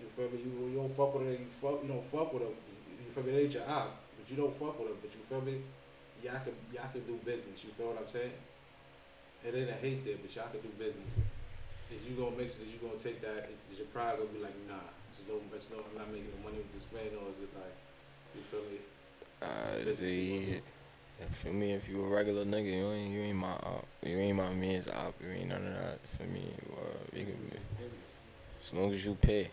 You 0.00 0.06
feel 0.06 0.28
me? 0.28 0.36
You, 0.44 0.68
you 0.68 0.76
don't 0.76 0.92
fuck 0.92 1.14
with 1.16 1.28
it. 1.28 1.40
You 1.40 1.48
fuck. 1.56 1.80
You 1.82 1.88
don't 1.88 2.04
fuck 2.04 2.32
with 2.32 2.42
them. 2.44 2.52
You, 2.52 3.08
you 3.08 3.10
feel 3.10 3.24
me? 3.24 3.32
It 3.32 3.44
ain't 3.44 3.54
your 3.54 3.68
op, 3.68 3.96
but 4.20 4.28
you 4.28 4.36
don't 4.36 4.52
fuck 4.52 4.78
with 4.78 4.88
them. 4.88 4.98
But 5.00 5.10
you 5.16 5.24
feel 5.32 5.40
me? 5.40 5.64
Y'all 6.22 6.44
can 6.44 6.52
y'all 6.76 6.92
can 6.92 7.08
do 7.08 7.16
business. 7.24 7.64
You 7.64 7.70
feel 7.72 7.88
what 7.88 8.04
I'm 8.04 8.08
saying? 8.08 8.36
It 9.48 9.54
ain't 9.56 9.70
a 9.70 9.80
hate 9.80 10.04
there, 10.04 10.20
but 10.20 10.28
y'all 10.36 10.52
can 10.52 10.60
do 10.60 10.68
business. 10.76 11.08
Is 11.92 12.00
you 12.08 12.16
gonna 12.16 12.36
mix 12.36 12.56
it? 12.56 12.62
Is 12.66 12.72
you 12.72 12.78
gonna 12.80 12.98
take 12.98 13.20
that? 13.22 13.50
Is 13.70 13.78
your 13.78 13.86
pride 13.88 14.16
gonna 14.18 14.30
be 14.30 14.38
like, 14.40 14.54
nah, 14.68 14.76
it's 15.12 15.22
no, 15.28 15.34
it's 15.54 15.70
no, 15.70 15.76
I'm 15.78 15.96
not 15.98 16.08
making 16.10 16.30
no 16.36 16.42
money 16.48 16.58
with 16.58 16.72
this 16.72 16.86
man, 16.92 17.12
or 17.20 17.28
is 17.30 17.38
it 17.40 17.50
like, 17.54 17.76
you 18.34 18.40
feel 18.48 18.64
me? 18.70 18.78
Uh, 19.42 19.94
see, 19.94 20.60
yeah, 21.20 21.26
for 21.30 21.48
me, 21.48 21.72
if 21.72 21.88
you 21.88 22.02
a 22.02 22.06
regular 22.08 22.44
nigga, 22.44 22.72
you 22.72 22.90
ain't 22.92 23.10
you 23.12 23.20
ain't 23.20 23.36
my 23.36 23.52
op. 23.52 23.86
You 24.02 24.16
ain't 24.18 24.36
my 24.36 24.52
man's 24.54 24.88
op. 24.88 25.14
You 25.22 25.30
ain't 25.32 25.48
none 25.48 25.66
of 25.66 25.74
that. 25.74 25.98
For 26.16 26.24
me, 26.24 26.44
or 26.76 26.86
you 27.18 27.24
can 27.26 27.50
as 28.62 28.72
long 28.72 28.92
as 28.92 29.04
you 29.04 29.14
pay. 29.20 29.50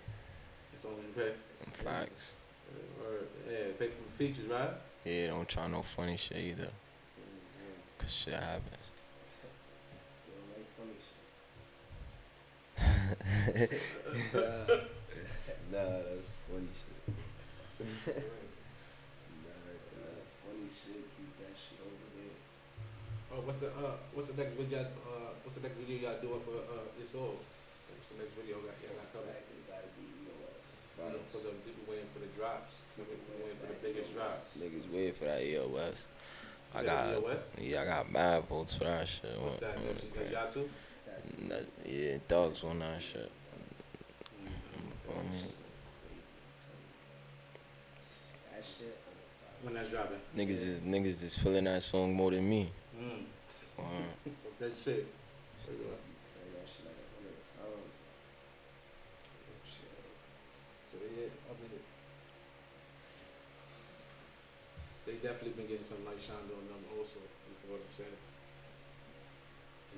As 0.75 0.85
long 0.85 0.93
as 0.99 1.05
you 1.05 1.13
pay. 1.23 1.33
Them 1.63 1.71
facts. 1.73 2.33
Yeah, 3.49 3.71
pay 3.79 3.87
for 3.87 4.03
the 4.03 4.11
features, 4.17 4.45
right? 4.47 4.69
Yeah, 5.03 5.27
don't 5.27 5.47
try 5.47 5.67
no 5.67 5.81
funny 5.81 6.17
shit 6.17 6.37
either, 6.37 6.63
Mm-hmm. 6.63 7.97
cause 7.97 8.13
shit 8.13 8.33
happens. 8.35 8.91
You 10.27 10.33
don't 10.35 10.49
like 10.55 10.67
funny 10.77 10.97
shit. 10.99 11.17
nah, 13.09 14.69
that's 16.05 16.29
funny 16.45 16.69
shit. 16.77 17.09
Nah, 19.41 19.65
nah, 19.97 20.21
funny 20.45 20.69
shit, 20.69 21.09
keep 21.17 21.33
that 21.41 21.57
shit 21.57 21.81
over 21.81 22.05
there. 22.13 22.37
Oh, 23.33 23.41
what's 23.49 23.57
the 23.65 23.73
uh, 23.73 23.97
what's 24.13 24.29
the 24.29 24.37
next 24.37 24.53
video? 24.61 24.85
Uh, 25.01 25.33
what's 25.41 25.57
the 25.57 25.65
next 25.65 25.81
video 25.81 25.97
y'all 26.05 26.21
doing 26.21 26.41
for 26.45 26.61
uh 26.69 26.85
this 27.01 27.17
all? 27.17 27.41
What's 27.89 28.13
the 28.13 28.21
next 28.21 28.37
video 28.37 28.61
got 28.61 28.77
y'all 28.77 28.93
got 28.93 29.09
coming? 29.09 29.33
Fact, 29.33 29.49
gotta 29.65 29.89
be 29.97 30.05
EOS. 30.29 30.69
Because 30.93 31.49
I'm 31.49 31.57
people 31.65 31.89
waiting 31.89 32.13
for 32.13 32.21
the 32.21 32.29
drops. 32.37 32.77
People 32.93 33.17
waiting 33.41 33.57
for 33.57 33.73
the 33.73 33.79
biggest 33.81 34.13
drops. 34.13 34.53
Niggas 34.53 34.85
waiting 34.93 35.17
for 35.17 35.25
that 35.25 35.41
EOS. 35.41 36.05
I 36.77 36.85
got, 36.85 37.09
EOS? 37.09 37.41
yeah, 37.57 37.81
I 37.81 37.85
got 37.85 38.11
mad 38.11 38.45
votes 38.45 38.77
for 38.77 38.85
that 38.85 39.09
shit. 39.09 39.33
What's 39.41 39.65
that? 39.65 39.81
Y'all 40.29 40.51
too? 40.53 40.69
Yeah, 41.85 42.17
dogs 42.27 42.63
on 42.63 42.79
that 42.79 43.01
shit. 43.01 43.31
I 45.09 45.21
mean, 45.23 45.47
That 48.51 48.63
shit. 48.63 48.97
When 49.63 49.73
that's 49.73 49.89
dropping? 49.89 50.17
niggas 50.37 50.67
is 50.67 50.81
niggas 50.81 51.23
is 51.23 51.35
feeling 51.37 51.65
that 51.65 51.83
song 51.83 52.13
more 52.13 52.31
than 52.31 52.47
me. 52.47 52.71
Mm. 52.95 53.23
Fuck 53.75 54.59
that 54.59 54.71
shit. 54.77 55.07
Play 55.65 55.75
that 55.75 56.67
shit 56.67 56.85
like 56.85 56.95
a 56.95 57.05
hundred 57.15 57.39
times. 57.43 57.91
Shit. 59.65 59.91
So 60.91 60.97
yeah, 61.01 61.29
I 61.49 61.53
mean, 61.59 61.81
they 65.05 65.13
definitely 65.25 65.51
been 65.57 65.67
getting 65.67 65.83
some 65.85 66.05
light 66.05 66.21
shined 66.21 66.51
on 66.53 66.63
them 66.69 66.83
also. 66.97 67.17
You 67.19 67.55
feel 67.63 67.71
what 67.75 67.81
I'm 67.83 67.93
saying? 67.97 68.17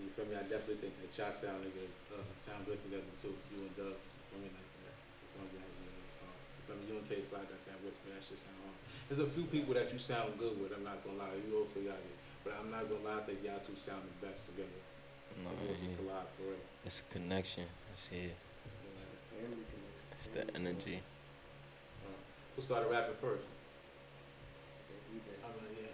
And 0.02 0.10
you 0.10 0.12
feel 0.18 0.26
me? 0.26 0.34
I 0.34 0.42
definitely 0.50 0.82
think 0.82 0.98
that 0.98 1.14
y'all 1.14 1.30
sound 1.30 1.62
nigga 1.62 1.86
uh, 2.10 2.26
sound 2.42 2.66
good 2.66 2.82
together 2.82 3.06
too. 3.22 3.38
You 3.54 3.70
and 3.70 3.74
Doug's. 3.78 4.10
You 4.18 4.26
feel 4.34 4.42
me 4.42 4.50
like 4.50 4.70
that? 4.82 4.98
It's 5.22 5.38
on 5.38 5.46
that. 5.54 5.62
You 5.62 5.86
know, 5.94 6.02
it's 6.10 6.18
hard. 6.18 6.34
You 6.42 6.62
feel 6.66 6.78
me? 6.82 6.84
You 6.90 6.96
and 6.98 7.06
K 7.06 7.22
Fly 7.30 7.46
got 7.46 7.62
that 7.70 7.78
whisper. 7.86 8.10
That 8.10 8.26
shit 8.26 8.42
sound 8.42 8.58
hard. 8.66 8.74
There's 9.06 9.22
a 9.22 9.30
few 9.30 9.46
people 9.46 9.78
that 9.78 9.94
you 9.94 10.02
sound 10.02 10.42
good 10.42 10.58
with. 10.58 10.74
I'm 10.74 10.82
not 10.82 11.06
gonna 11.06 11.22
lie. 11.22 11.38
You 11.38 11.54
also 11.62 11.78
y'all, 11.86 12.02
but 12.42 12.58
I'm 12.58 12.74
not 12.74 12.90
gonna 12.90 13.06
lie. 13.06 13.22
I 13.22 13.24
think 13.30 13.46
y'all 13.46 13.62
two 13.62 13.78
sound 13.78 14.02
the 14.10 14.18
best 14.26 14.50
together. 14.50 14.82
no, 15.46 15.54
Like, 15.54 15.70
just 15.70 15.86
yeah. 15.86 15.96
collide 16.02 16.30
for 16.34 16.44
real. 16.50 16.66
It's 16.82 17.06
a 17.06 17.08
connection. 17.14 17.70
That's 17.94 18.10
it. 18.10 18.34
It's 18.34 19.06
a 19.06 19.14
family 19.30 19.62
connection. 19.70 20.18
It's 20.18 20.30
the 20.34 20.44
energy. 20.58 20.98
Uh, 22.02 22.18
who 22.56 22.60
started 22.66 22.90
rapping 22.90 23.22
first? 23.22 23.46
He 25.14 25.20
did. 25.22 25.38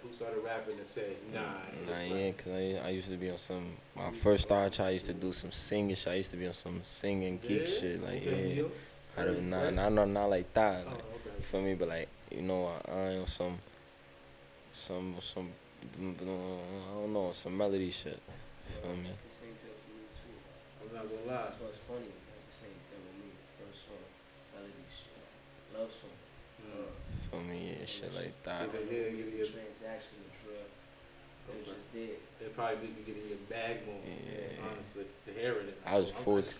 I'm 0.08 0.28
like, 0.28 0.30
yeah. 0.30 0.34
Who 0.34 0.42
started 0.42 0.44
rapping 0.44 0.78
and 0.78 0.86
said, 0.86 1.16
nah? 1.34 1.40
Nah, 1.40 1.92
it's 1.92 2.10
yeah, 2.10 2.30
cause 2.32 2.52
I, 2.52 2.88
I 2.88 2.90
used 2.90 3.08
to 3.10 3.16
be 3.16 3.30
on 3.30 3.38
some. 3.38 3.76
my 3.96 4.10
first 4.10 4.44
started, 4.44 4.82
I 4.82 4.90
used 4.90 5.06
to 5.06 5.14
do 5.14 5.32
some 5.32 5.52
singing 5.52 5.94
shit. 5.96 6.12
I 6.12 6.16
used 6.16 6.30
to 6.30 6.36
be 6.36 6.46
on 6.46 6.52
some 6.52 6.80
singing 6.82 7.38
geek 7.46 7.60
Yeah? 7.60 7.66
shit. 7.66 8.02
Like, 8.02 8.26
Okay, 8.26 8.48
yeah. 8.48 8.54
Neil? 8.54 8.70
I 9.16 9.24
don't, 9.24 9.50
know, 9.50 9.56
not, 9.56 9.64
right. 9.64 9.74
not, 9.74 9.92
not, 9.92 10.08
not 10.08 10.30
like 10.30 10.54
that. 10.54 10.84
Oh, 10.86 10.92
okay. 10.92 11.36
you 11.38 11.42
feel 11.44 11.62
me? 11.62 11.74
But 11.74 11.88
like, 11.88 12.08
you 12.30 12.42
know, 12.42 12.70
I, 12.88 12.92
I 12.92 13.16
on 13.18 13.26
some, 13.26 13.58
some, 14.72 15.16
some, 15.20 15.50
I 15.82 16.24
don't 16.94 17.12
know, 17.12 17.30
some 17.32 17.56
melody 17.56 17.90
shit. 17.90 18.20
Feel 18.82 18.94
me? 18.94 19.08
That's 19.08 19.20
the 19.20 19.32
same 19.32 19.54
thing 19.58 19.74
for 19.74 19.90
me 19.90 20.06
too. 20.14 20.38
I'm 20.86 20.94
not 20.94 21.04
gonna 21.08 21.26
lie. 21.26 21.44
That's 21.48 21.58
what's 21.60 21.78
funny. 21.88 22.06
That's 22.30 22.46
the 22.46 22.56
same 22.62 22.78
thing 22.92 23.00
with 23.00 23.16
me. 23.26 23.30
First 23.58 23.88
song, 23.88 24.04
melody 24.54 24.86
shit, 24.86 25.18
love 25.74 25.90
song. 25.90 26.14
Mm. 26.62 26.97
Feel 27.30 27.40
me? 27.40 27.74
Yeah, 27.78 27.86
shit 27.86 28.14
like 28.14 28.42
that. 28.44 28.68
Yeah, 28.72 28.80
yeah, 28.90 28.98
yeah, 28.98 29.24
yeah. 29.38 29.44
Transaction, 29.44 30.16
the 30.24 30.48
drill. 30.48 30.66
It 31.50 31.58
was 31.66 31.74
just 31.76 31.92
there. 31.94 32.16
They 32.40 32.46
probably 32.48 32.88
be 32.88 33.02
getting 33.06 33.28
your 33.28 33.38
bag 33.48 33.78
more. 33.86 33.96
Yeah. 34.04 34.66
Honestly, 34.70 35.04
to 35.26 35.32
hearing 35.32 35.68
it. 35.68 35.78
I 35.86 35.96
was 35.98 36.10
14. 36.10 36.54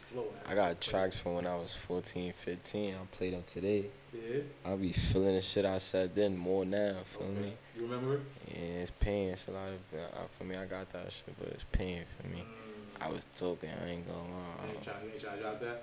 I 0.47 0.55
got 0.55 0.81
tracks 0.81 1.19
from 1.19 1.35
when 1.35 1.47
I 1.47 1.57
was 1.57 1.75
14, 1.75 2.33
15. 2.33 2.95
I 2.95 3.17
played 3.17 3.35
them 3.35 3.43
today. 3.47 3.87
Yeah. 4.15 4.41
I 4.65 4.75
be 4.77 4.93
feeling 4.93 5.35
the 5.35 5.43
shit 5.43 5.65
I 5.67 5.79
said 5.79 6.15
then 6.15 6.37
more 6.37 6.65
now. 6.65 6.97
Feel 7.05 7.29
Okay. 7.29 7.41
me? 7.41 7.53
You 7.77 7.83
remember 7.83 8.15
it? 8.15 8.21
Yeah, 8.49 8.81
it's 8.83 8.91
pain. 8.91 9.29
It's 9.31 9.47
a 9.49 9.51
lot 9.53 9.69
of 9.69 9.99
uh, 9.99 10.23
for 10.39 10.45
me. 10.45 10.57
I 10.57 10.65
got 10.65 10.89
that 10.91 11.13
shit, 11.13 11.35
but 11.39 11.49
it's 11.49 11.65
pain 11.71 12.05
for 12.19 12.27
me. 12.29 12.39
Mm. 12.43 13.07
I 13.07 13.11
was 13.11 13.27
talking. 13.35 13.69
I 13.71 13.91
ain't 13.91 14.07
gonna 14.09 14.19
You 14.19 14.35
lie. 14.35 14.73
ain't 14.75 14.83
trying, 14.83 15.05
you 15.05 15.11
ain't 15.13 15.21
trying 15.21 15.37
to 15.37 15.43
drop 15.43 15.61
that? 15.61 15.83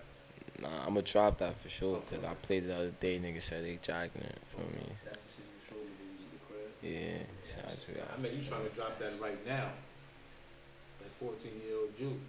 Nah, 0.61 0.85
I'ma 0.87 1.01
drop 1.01 1.37
that 1.39 1.59
for 1.61 1.69
sure. 1.69 2.01
Cause 2.09 2.23
I 2.23 2.33
played 2.35 2.63
it 2.63 2.67
the 2.67 2.75
other 2.75 2.91
day. 2.99 3.19
Nigga 3.19 3.41
said 3.41 3.65
they 3.65 3.77
jacking 3.81 4.21
it 4.21 4.39
for 4.51 4.61
me. 4.61 4.87
That's 5.03 5.21
the 5.21 5.31
shit 5.35 5.45
you 5.51 5.59
showed 5.67 5.83
me 5.83 5.91
to 5.99 6.05
use 6.15 6.31
the 6.31 6.41
crib. 6.47 6.71
Yeah, 6.81 7.27
so 7.43 7.59
I 7.67 7.75
just 7.75 7.89
I 7.91 8.21
mean, 8.21 8.31
you 8.37 8.43
trying 8.47 8.63
to 8.63 8.73
drop 8.75 8.97
that 8.99 9.19
right 9.19 9.45
now. 9.45 9.71
That 10.99 11.11
14 11.19 11.51
year 11.67 11.75
old 11.75 11.97
Jew. 11.97 12.19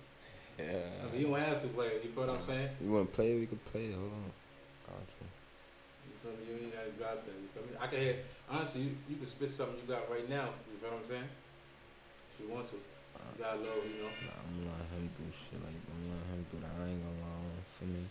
Yeah. 0.58 1.04
I 1.04 1.12
mean, 1.12 1.20
you 1.20 1.26
don't 1.28 1.38
have 1.38 1.60
to 1.62 1.68
play 1.68 1.86
it. 1.86 2.04
You 2.04 2.10
feel 2.10 2.26
what 2.26 2.36
I'm 2.36 2.42
saying? 2.42 2.70
You 2.80 2.90
want 2.90 3.10
to 3.10 3.14
play? 3.14 3.32
it? 3.32 3.40
We 3.40 3.46
could 3.46 3.64
play. 3.66 3.86
it. 3.86 3.94
Hold 3.94 4.10
on. 4.10 4.32
Got 4.88 5.06
you. 5.20 5.26
You 6.08 6.14
feel 6.22 6.32
me? 6.32 6.42
You 6.48 6.66
ain't 6.66 6.74
gotta 6.74 6.90
drop 6.98 7.26
that. 7.26 7.36
You 7.36 7.48
feel 7.54 7.62
me? 7.62 7.76
I 7.78 7.86
can 7.86 8.00
hear. 8.00 8.16
Honestly, 8.50 8.80
you, 8.82 8.96
you 9.08 9.16
can 9.16 9.26
spit 9.26 9.50
something 9.50 9.76
you 9.76 9.86
got 9.86 10.10
right 10.10 10.28
now. 10.28 10.50
You 10.72 10.78
feel 10.80 10.90
what 10.90 11.02
I'm 11.02 11.08
saying? 11.08 11.28
If 12.34 12.40
you 12.42 12.50
want 12.50 12.66
to. 12.70 12.76
You 13.36 13.44
got 13.44 13.56
a 13.56 13.60
little, 13.60 13.84
you 13.84 14.02
know. 14.02 14.12
Nah, 14.26 14.40
I'm 14.40 14.54
gonna 14.56 14.76
let 14.76 14.88
him 14.96 15.10
do 15.16 15.24
shit 15.32 15.60
like 15.60 15.76
I'm 15.76 16.00
gonna 16.04 16.16
let 16.16 16.28
him 16.32 16.42
do 16.50 16.56
that. 16.62 16.72
I 16.76 16.84
ain't 16.88 17.02
gonna 17.04 17.20
lie 17.24 17.62
for 17.78 17.84
me. 17.84 18.02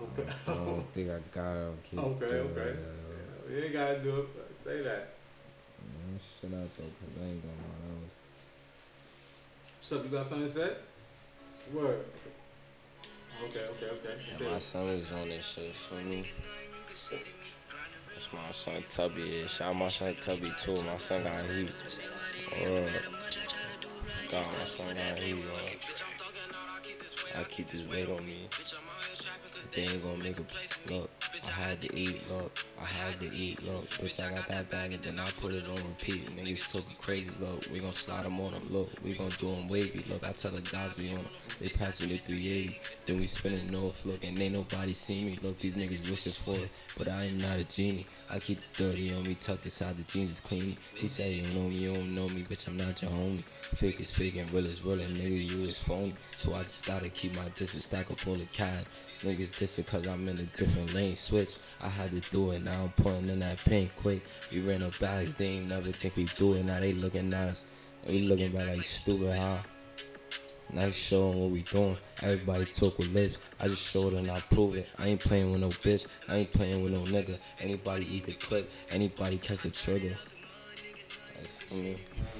Okay. 0.00 0.26
I 0.48 0.54
don't 0.54 0.92
think 0.92 1.10
I 1.10 1.18
gotta 1.34 1.72
keep 1.90 1.98
Okay, 1.98 2.28
doing 2.28 2.40
okay. 2.40 2.70
it. 2.70 2.78
Uh, 2.80 3.52
you 3.52 3.64
ain't 3.64 3.72
gotta 3.72 3.98
do 4.00 4.16
it. 4.20 4.26
But 4.36 4.56
say 4.56 4.82
that. 4.82 5.14
Man, 5.80 6.20
shit 6.20 6.52
out 6.52 6.68
though, 6.76 6.84
cause 6.84 7.14
I 7.20 7.24
ain't 7.24 7.42
gonna 7.42 7.56
lie. 7.56 7.80
That 7.84 8.04
was 8.04 8.18
What's 9.80 9.92
up? 9.92 10.04
You 10.04 10.10
got 10.10 10.26
something 10.26 10.46
to 10.46 10.52
say? 10.52 10.72
What? 11.72 12.06
Okay, 13.44 13.60
okay, 13.60 13.86
okay. 13.86 14.44
Yeah, 14.44 14.52
my 14.52 14.58
son 14.58 14.86
is 14.88 15.12
on 15.12 15.28
this 15.28 15.44
shit 15.46 15.74
for 15.74 15.94
me. 15.96 16.26
That's 16.86 18.32
my 18.32 18.52
son 18.52 18.84
Tubby. 18.90 19.46
Shout 19.48 19.68
out 19.68 19.76
my 19.76 19.88
son 19.88 20.14
Tubby 20.20 20.52
too. 20.60 20.82
My 20.82 20.96
son 20.98 21.22
got 21.24 21.44
heat. 21.46 21.70
Heat. 24.30 25.44
Uh, 27.34 27.40
I 27.40 27.44
keep 27.44 27.66
this 27.68 27.84
weight 27.88 28.08
on 28.08 28.24
me. 28.24 28.48
They 29.74 29.82
ain't 29.82 30.02
gonna 30.04 30.22
make 30.22 30.38
a 30.38 30.92
look. 30.92 31.10
I 31.48 31.50
had 31.50 31.80
to 31.82 31.96
eat, 31.96 32.30
look. 32.30 32.56
I 32.80 32.84
had 32.84 33.18
to 33.20 33.34
eat, 33.34 33.60
look. 33.64 33.88
Bitch, 33.90 34.20
I 34.24 34.32
got 34.32 34.46
that 34.48 34.70
bag 34.70 34.92
and 34.92 35.02
then 35.02 35.18
I 35.18 35.28
put 35.40 35.52
it 35.52 35.66
on 35.68 35.76
repeat. 35.76 36.26
Niggas 36.36 36.72
talking 36.72 36.96
crazy, 37.00 37.44
look. 37.44 37.66
We 37.72 37.80
gon' 37.80 37.92
slide 37.92 38.24
them 38.24 38.38
on 38.40 38.52
them, 38.52 38.68
look. 38.70 38.90
We 39.04 39.14
gon' 39.14 39.30
do 39.38 39.48
them 39.48 39.68
wavy, 39.68 40.04
look. 40.08 40.24
I 40.24 40.30
tell 40.30 40.52
the 40.52 40.60
guys 40.60 40.96
we 40.96 41.08
on 41.10 41.14
on 41.18 41.24
'em. 41.24 41.30
They 41.60 41.68
pass 41.68 42.00
me 42.00 42.06
the 42.08 42.18
380. 42.18 42.80
Then 43.06 43.18
we 43.18 43.26
spinning 43.26 43.70
north, 43.70 44.04
look. 44.04 44.22
And 44.22 44.40
ain't 44.40 44.54
nobody 44.54 44.92
see 44.92 45.24
me, 45.24 45.38
look. 45.42 45.58
These 45.58 45.74
niggas 45.74 46.08
wishing 46.08 46.32
for 46.32 46.56
it. 46.56 46.70
But 46.96 47.08
I 47.08 47.24
am 47.24 47.38
not 47.38 47.58
a 47.58 47.64
genie. 47.64 48.06
I 48.32 48.38
keep 48.38 48.60
the 48.60 48.84
30 48.84 49.14
on 49.14 49.24
me, 49.24 49.34
tucked 49.34 49.64
inside 49.64 49.96
the 49.96 50.04
jeans 50.04 50.30
is 50.30 50.40
clean. 50.40 50.76
He 50.94 51.08
say 51.08 51.32
you 51.32 51.54
know 51.54 51.68
me, 51.68 51.76
you 51.76 51.94
don't 51.94 52.14
know 52.14 52.28
me, 52.28 52.44
bitch. 52.44 52.68
I'm 52.68 52.76
not 52.76 53.02
your 53.02 53.10
homie. 53.10 53.42
Fake 53.74 54.00
is 54.00 54.10
fake 54.12 54.36
and 54.36 54.50
real 54.52 54.66
is 54.66 54.84
real, 54.84 55.00
and 55.00 55.16
nigga, 55.16 55.50
you 55.50 55.62
is 55.64 55.76
phony. 55.76 56.14
So 56.28 56.54
I 56.54 56.62
just 56.62 56.86
gotta 56.86 57.08
keep 57.08 57.34
my 57.34 57.48
distance, 57.56 57.86
stack 57.86 58.10
up 58.10 58.24
all 58.28 58.36
the 58.36 58.44
cash. 58.46 58.84
Niggas 59.22 59.50
dissing 59.50 59.86
cause 59.86 60.06
I'm 60.06 60.28
in 60.28 60.38
a 60.38 60.44
different 60.44 60.94
lane 60.94 61.12
switch. 61.12 61.58
I 61.80 61.88
had 61.88 62.10
to 62.10 62.30
do 62.30 62.52
it, 62.52 62.62
now 62.62 62.84
I'm 62.84 62.90
pulling 62.90 63.28
in 63.28 63.40
that 63.40 63.58
paint 63.64 63.94
quick. 63.96 64.24
We 64.52 64.60
ran 64.60 64.82
up 64.82 64.98
bags, 65.00 65.34
they 65.34 65.46
ain't 65.46 65.68
never 65.68 65.90
think 65.90 66.16
we 66.16 66.24
do 66.24 66.54
it. 66.54 66.64
Now 66.64 66.78
they 66.78 66.92
looking 66.92 67.34
at 67.34 67.48
us, 67.48 67.70
we 68.06 68.22
looking 68.22 68.52
back 68.52 68.68
like 68.68 68.84
stupid, 68.84 69.36
huh? 69.36 69.58
Nice 70.72 70.94
showing 70.94 71.40
what 71.40 71.50
we 71.50 71.62
doing. 71.62 71.96
Everybody 72.22 72.64
talk 72.66 72.96
with 72.98 73.08
Liz. 73.12 73.38
I 73.58 73.66
just 73.68 73.82
showed 73.90 74.12
and 74.14 74.30
I 74.30 74.38
prove 74.40 74.74
it. 74.76 74.90
I 74.98 75.08
ain't 75.08 75.20
playing 75.20 75.50
with 75.50 75.60
no 75.60 75.68
bitch. 75.68 76.06
I 76.28 76.36
ain't 76.36 76.52
playing 76.52 76.82
with 76.82 76.92
no 76.92 77.00
nigga. 77.02 77.38
Anybody 77.60 78.06
eat 78.14 78.24
the 78.24 78.32
clip. 78.34 78.70
Anybody 78.90 79.38
catch 79.38 79.58
the 79.58 79.70
trigger. 79.70 80.10
Like, 81.36 81.48
for 81.66 81.74
me, 81.76 81.96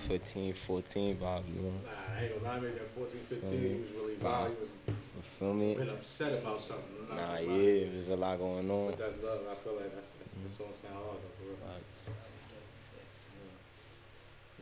15, 0.08 0.52
14 0.54 1.16
vibe, 1.16 1.42
you 1.54 1.62
know. 1.62 1.70
Nah, 1.70 2.18
I 2.18 2.24
ain't 2.24 2.34
gonna 2.42 2.54
lie. 2.54 2.60
Maybe 2.60 2.74
at 2.76 2.90
14, 2.90 3.20
15, 3.28 3.50
Mhm. 3.58 3.62
he 3.62 3.80
was 3.80 3.90
really 3.96 4.14
wild. 4.16 4.48
He 4.54 4.60
was 4.60 4.68
You 4.86 5.22
feel 5.38 5.54
me? 5.54 5.74
been 5.74 5.88
upset 5.88 6.32
about 6.34 6.60
something. 6.60 7.08
Nah, 7.10 7.38
yeah, 7.38 7.88
there's 7.90 8.08
a 8.08 8.16
lot 8.16 8.38
going 8.38 8.70
on. 8.70 8.90
But 8.90 8.98
that's 8.98 9.22
love. 9.24 9.40
I 9.50 9.54
feel 9.56 9.74
like 9.74 9.94
that's, 9.94 10.08
that's, 10.20 10.34
that 10.34 10.52
song 10.52 10.72
sound 10.80 10.94
hard 10.94 11.18
though, 11.18 11.34
for 11.38 11.44
real. 11.50 11.58
Like, 11.66 11.82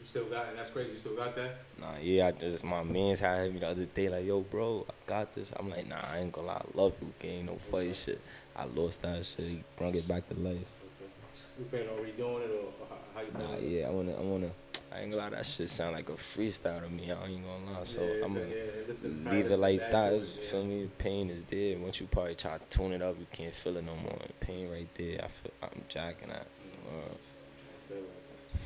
still 0.09 0.25
got, 0.25 0.49
and 0.49 0.59
that's 0.59 0.71
crazy. 0.71 0.92
You 0.92 0.99
still 0.99 1.16
got 1.16 1.37
that? 1.37 1.59
Nah, 1.81 1.92
yeah, 2.01 2.29
I 2.29 2.33
just 2.33 2.64
my 2.64 2.83
man's 2.83 3.21
had 3.21 3.53
me 3.53 3.61
the 3.61 3.68
other 3.68 3.85
day 3.85 4.09
like, 4.09 4.25
yo, 4.25 4.40
bro, 4.40 4.87
I 4.88 4.92
got 5.07 5.35
this. 5.35 5.53
I'm 5.57 5.68
like, 5.68 5.87
nah, 5.88 6.01
I 6.12 6.18
ain't 6.18 6.33
gonna 6.33 6.47
lie, 6.49 6.55
I 6.55 6.79
love 6.79 6.94
you, 7.01 7.12
gang, 7.18 7.47
no 7.47 7.57
funny 7.71 7.92
shit. 7.92 8.21
I 8.57 8.64
lost 8.64 9.03
that 9.03 9.25
shit, 9.25 9.47
he 9.47 9.62
brought 9.77 9.94
it 9.94 10.09
back 10.09 10.29
to 10.29 10.35
life. 10.35 10.57
Okay. 10.57 11.11
You 11.59 11.64
planning 11.66 11.88
on 11.90 11.97
redoing 11.99 12.44
it 12.44 12.51
or 12.51 12.87
how, 12.88 12.97
how 13.14 13.21
you 13.21 13.33
Nah, 13.33 13.59
yeah, 13.59 13.87
I 13.87 13.90
wanna, 13.90 14.16
I 14.16 14.21
wanna, 14.21 14.51
I 14.92 15.01
ain't 15.01 15.11
gonna 15.11 15.23
lie, 15.23 15.31
that 15.31 15.47
shit 15.47 15.68
sound 15.71 15.94
like 15.94 16.09
a 16.09 16.12
freestyle 16.12 16.83
to 16.83 16.90
me. 16.90 17.12
I 17.12 17.27
ain't 17.27 17.44
gonna 17.44 17.79
lie, 17.79 17.85
so 17.85 18.03
yeah, 18.03 18.25
I'm 18.25 18.33
gonna 18.35 18.47
yeah, 18.47 18.62
listen, 18.88 19.29
leave 19.31 19.51
it 19.51 19.59
like 19.59 19.90
that. 19.90 20.11
to 20.11 20.16
You 20.16 20.23
it, 20.23 20.29
yeah. 20.42 20.51
feel 20.51 20.64
me? 20.64 20.90
Pain 20.99 21.31
is 21.31 21.44
there. 21.44 21.79
Once 21.79 22.01
you 22.01 22.07
probably 22.07 22.35
try 22.35 22.57
to 22.59 22.64
tune 22.71 22.92
it 22.92 23.03
up, 23.03 23.16
you 23.21 23.27
can't 23.31 23.55
feel 23.55 23.77
it 23.77 23.85
no 23.85 23.94
more. 23.97 24.18
Pain 24.40 24.71
right 24.71 24.88
there, 24.94 25.21
I 25.23 25.29
feel, 25.29 25.53
I'm 25.62 25.83
jacking 25.88 26.29
that. 26.29 26.47
Uh, 26.88 26.90
I 26.90 26.97
feel 26.97 27.07
like 27.11 27.28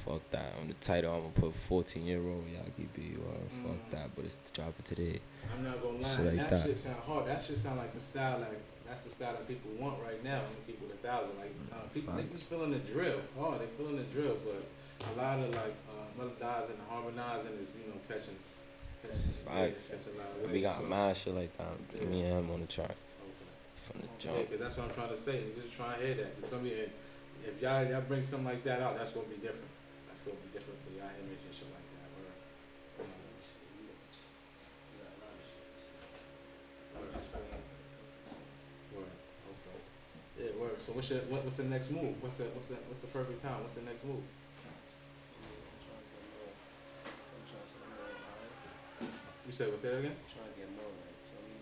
fuck 0.04 0.30
that. 0.30 0.54
On 0.60 0.68
the 0.68 0.74
title, 0.74 1.14
I'm 1.14 1.20
gonna 1.22 1.32
put 1.34 1.54
14 1.54 2.04
year 2.06 2.18
old 2.20 2.44
Yagi 2.46 2.86
B. 2.94 3.14
Uh, 3.16 3.66
fuck 3.66 3.76
Mm. 3.76 3.90
that, 3.90 4.14
but 4.16 4.24
it's 4.24 4.36
the 4.36 4.50
drop 4.52 4.74
it 4.78 4.84
today. 4.84 5.20
I'm 5.54 5.64
not 5.64 5.82
gonna 5.82 5.98
lie. 5.98 6.16
Shit 6.16 6.24
like 6.26 6.36
that, 6.36 6.50
that. 6.50 6.62
shit 6.66 6.78
sound 6.78 6.96
hard. 7.06 7.26
That 7.26 7.42
shit 7.42 7.58
sound 7.58 7.78
like 7.78 7.94
the 7.94 8.00
style 8.00 8.38
like 8.40 8.58
that's 8.86 9.04
the 9.04 9.10
style 9.10 9.32
that 9.32 9.48
people 9.48 9.70
want 9.78 9.96
right 10.02 10.22
now. 10.22 10.40
I'm 10.42 10.56
it 10.90 10.94
a 10.94 11.06
thousand. 11.06 11.38
Like 11.38 11.54
uh, 11.72 11.76
people, 11.94 12.12
Facts. 12.14 12.26
niggas 12.26 12.44
feeling 12.44 12.70
the 12.72 12.78
drill. 12.78 13.20
Oh, 13.38 13.56
they 13.58 13.66
feeling 13.78 13.96
the 13.96 14.02
drill, 14.04 14.36
but 14.44 14.62
a 15.08 15.12
lot 15.20 15.38
of 15.38 15.50
like 15.54 15.74
uh, 15.88 16.06
melodizing 16.20 16.70
and 16.70 16.82
harmonizing 16.88 17.52
is 17.62 17.74
you 17.78 17.88
know 17.90 17.98
catching. 18.08 18.36
catching 19.02 19.22
catching 19.74 20.52
We 20.52 20.60
got 20.60 20.76
so- 20.80 20.82
mad 20.86 21.16
shit 21.16 21.34
like 21.34 21.56
that. 21.56 22.08
Me 22.10 22.22
and 22.22 22.32
him 22.44 22.50
on 22.50 22.60
the 22.60 22.66
track 22.66 22.90
Okay. 22.90 23.82
from 23.82 24.00
the 24.00 24.06
Yeah, 24.06 24.36
jump. 24.36 24.50
cause 24.50 24.60
that's 24.60 24.76
what 24.76 24.88
I'm 24.88 24.94
trying 24.94 25.08
to 25.10 25.16
say. 25.16 25.32
Niggas 25.40 25.62
just 25.64 25.76
trying 25.76 25.98
to 26.00 26.06
hear 26.06 26.14
that. 26.16 26.30
You 26.42 26.48
feel 26.48 26.60
me? 26.60 26.72
And 26.82 26.90
if 27.46 27.62
y'all 27.62 27.84
y'all 27.86 28.00
bring 28.02 28.22
something 28.22 28.46
like 28.46 28.62
that 28.64 28.80
out, 28.82 28.98
that's 28.98 29.12
gonna 29.12 29.26
be 29.26 29.36
different. 29.36 29.68
That's 30.22 30.38
gonna 30.38 30.46
be 30.46 30.54
different 30.54 30.78
for 30.87 30.94
y'all 30.94 31.11
image 31.18 31.42
and 31.42 31.50
shit 31.50 31.66
like 31.74 31.82
that. 31.98 32.06
Word. 32.14 32.30
Um, 33.02 33.11
word. 38.94 39.18
Okay. 39.50 39.82
Yeah, 40.38 40.54
word. 40.62 40.78
So 40.78 40.94
what's 40.94 41.11
your 41.11 41.26
what, 41.26 41.42
what's 41.42 41.58
the 41.58 41.66
next 41.66 41.90
move? 41.90 42.14
What's 42.22 42.38
the 42.38 42.46
what's 42.54 42.70
the 42.70 42.78
what's 42.87 43.02
the 43.02 43.11
perfect 43.11 43.42
time? 43.42 43.66
What's 43.66 43.74
the 43.74 43.82
next 43.82 44.06
move? 44.06 44.22
You 49.42 49.50
said 49.50 49.74
what's 49.74 49.82
that 49.82 49.98
again? 49.98 50.14
trying 50.30 50.54
to 50.54 50.54
get 50.54 50.70
more 50.70 50.87
like, 50.87 51.18
feel 51.35 51.42
me? 51.50 51.58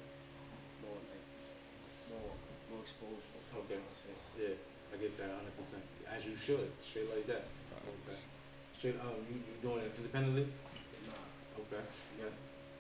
More 0.84 1.00
like, 1.00 1.24
more, 2.12 2.36
more 2.76 2.84
exposure. 2.84 3.40
Okay. 3.56 3.80
Yeah, 4.36 4.60
I 4.92 5.00
get 5.00 5.16
that 5.16 5.32
100. 5.48 5.48
percent 5.56 5.80
As 6.12 6.28
you 6.28 6.36
should, 6.36 6.68
straight 6.84 7.08
like 7.08 7.24
that. 7.24 7.48
Okay. 8.04 8.20
Straight 8.80 8.96
um, 9.04 9.12
you 9.28 9.36
you 9.36 9.60
doing 9.60 9.84
it 9.84 9.92
independently? 9.94 10.48
Nah, 11.04 11.60
Okay. 11.60 11.84
Yeah. 12.18 12.32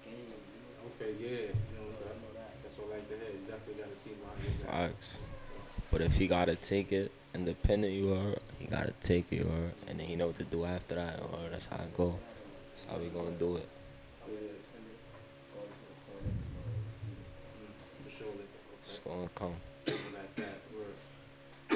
game, 0.02 0.16
you 0.16 0.32
know, 0.32 0.88
Okay, 0.96 1.12
yeah, 1.20 1.52
you 1.52 1.76
know, 1.76 1.92
I 1.92 1.92
that, 1.92 2.16
know 2.24 2.32
that. 2.40 2.56
that's 2.64 2.78
what 2.80 2.88
I 2.88 2.96
like 2.96 3.08
to 3.12 3.16
hear. 3.20 3.28
You 3.36 3.44
definitely 3.44 3.84
got 3.84 3.92
a 3.92 3.98
team 4.00 4.16
behind 4.16 4.40
you. 4.40 4.64
Facts. 4.64 5.18
But 5.90 6.00
if 6.00 6.16
he 6.16 6.26
gotta 6.26 6.56
take 6.56 6.90
it 6.90 7.12
independent, 7.34 7.92
you 7.92 8.14
are. 8.14 8.32
He 8.58 8.64
gotta 8.64 8.94
take 9.02 9.26
it, 9.30 9.44
you 9.44 9.48
are. 9.52 9.76
And 9.90 10.00
then 10.00 10.06
he 10.06 10.16
know 10.16 10.28
what 10.28 10.38
to 10.38 10.44
do 10.44 10.64
after 10.64 10.94
that, 10.94 11.20
or 11.20 11.50
that's 11.50 11.66
how 11.66 11.76
it 11.76 11.94
go. 11.94 12.18
That's 12.72 12.86
how 12.88 12.96
we 12.96 13.10
gonna 13.12 13.36
do 13.36 13.56
it. 13.60 13.68
I 14.24 14.30
would 14.32 14.40
independent, 14.40 14.96
going 15.52 15.68
to 15.68 15.84
the 15.84 15.96
point 16.08 16.24
of 16.24 16.32
his 16.32 16.48
mind, 16.56 16.80
you 17.12 17.68
know. 17.68 18.08
For 18.08 18.10
sure. 18.16 18.32
It's 18.80 18.98
gonna 19.04 19.28
come. 19.36 19.56
Something 19.84 20.16
like 20.16 20.32
that. 20.40 20.64
Where, 20.72 20.96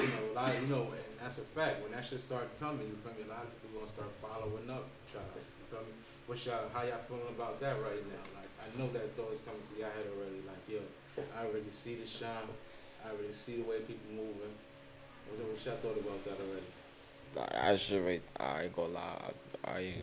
you 0.01 0.65
know, 0.65 0.89
a 1.25 1.29
lot 1.29 1.37
of, 1.37 1.45
you 1.45 1.57
know, 1.57 1.57
and 1.57 1.57
that's 1.57 1.57
a 1.57 1.57
fact. 1.57 1.81
When 1.81 1.91
that 1.91 2.05
shit 2.05 2.21
start 2.21 2.47
coming, 2.59 2.87
you 2.87 2.97
feel 3.01 3.13
me? 3.17 3.25
A 3.25 3.33
lot 3.33 3.43
of 3.43 3.51
people 3.61 3.81
gonna 3.81 3.91
start 3.91 4.11
following 4.21 4.69
up, 4.69 4.85
try 5.11 5.21
you 5.21 5.65
feel 5.69 5.81
me? 5.81 5.93
What's 6.27 6.45
y'all, 6.45 6.69
how 6.73 6.83
y'all 6.83 7.01
feeling 7.05 7.29
about 7.29 7.59
that 7.61 7.77
right 7.81 8.01
now? 8.05 8.25
Like, 8.33 8.49
I 8.61 8.67
know 8.77 8.89
that 8.93 9.15
thought 9.17 9.33
is 9.33 9.41
coming 9.41 9.61
to 9.61 9.75
your 9.77 9.89
head 9.89 10.05
already. 10.13 10.41
Like, 10.45 10.61
yo, 10.69 10.81
I 11.37 11.45
already 11.45 11.69
see 11.69 11.95
the 11.95 12.07
shine. 12.07 12.49
I 13.05 13.09
already 13.09 13.33
see 13.33 13.57
the 13.57 13.69
way 13.69 13.79
people 13.81 14.09
moving. 14.09 14.53
What's, 15.29 15.65
what 15.65 15.65
y'all 15.65 15.81
thought 15.81 15.97
about 16.01 16.21
that 16.25 16.37
already? 16.41 16.69
Nah, 17.35 17.73
that 17.73 17.79
shit 17.79 18.03
right. 18.03 18.23
I 18.39 18.63
ain't 18.63 18.75
gonna 18.75 18.93
lie. 18.93 19.31
I, 19.65 19.93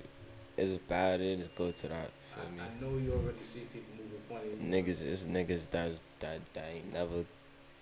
it's 0.57 0.79
bad. 0.87 1.21
It 1.21 1.41
is 1.41 1.49
good 1.57 1.75
to 1.77 1.89
that. 1.89 2.11
I, 2.11 2.41
Feel 2.41 2.51
me? 2.53 2.61
I 2.61 2.71
know 2.81 2.99
you 2.99 3.13
already 3.13 3.43
see 3.43 3.67
people 3.73 3.95
moving 3.99 4.23
funny. 4.29 4.83
Niggas, 4.83 5.03
it's 5.03 5.25
niggas 5.25 5.71
that 5.71 5.93
that 6.21 6.41
that 6.55 6.65
ain't 6.73 6.93
never 6.93 7.25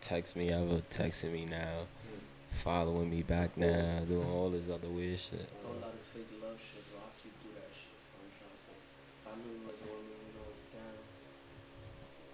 text 0.01 0.37
me 0.37 0.51
ever, 0.51 0.83
texting 0.91 1.33
me 1.33 1.45
now. 1.45 1.87
Following 2.51 3.11
me 3.11 3.23
back 3.23 3.57
now, 3.57 4.01
doing 4.07 4.27
all 4.29 4.51
this 4.51 4.69
other 4.69 4.89
weird 4.89 5.19
shit. 5.19 5.49
A 5.65 5.67
whole 5.67 5.77
lot 5.81 5.95
of 5.95 6.01
fake 6.13 6.29
love 6.43 6.59
shit, 6.61 6.85
bro. 6.91 7.01
I 7.01 7.11
see 7.17 7.31
through 7.41 7.55
that 7.55 7.71
shit. 7.73 7.97
So 8.11 8.19
I'm 8.21 8.31
trying 8.37 8.55
to 8.55 8.61
say, 8.67 8.77
if 8.77 9.27
I 9.27 9.33
knew 9.41 9.53
you 9.57 9.67
wasn't 9.67 9.89
one 9.91 10.01
of 10.01 10.07
me, 10.07 10.17
was 10.37 10.61
down. 10.75 10.97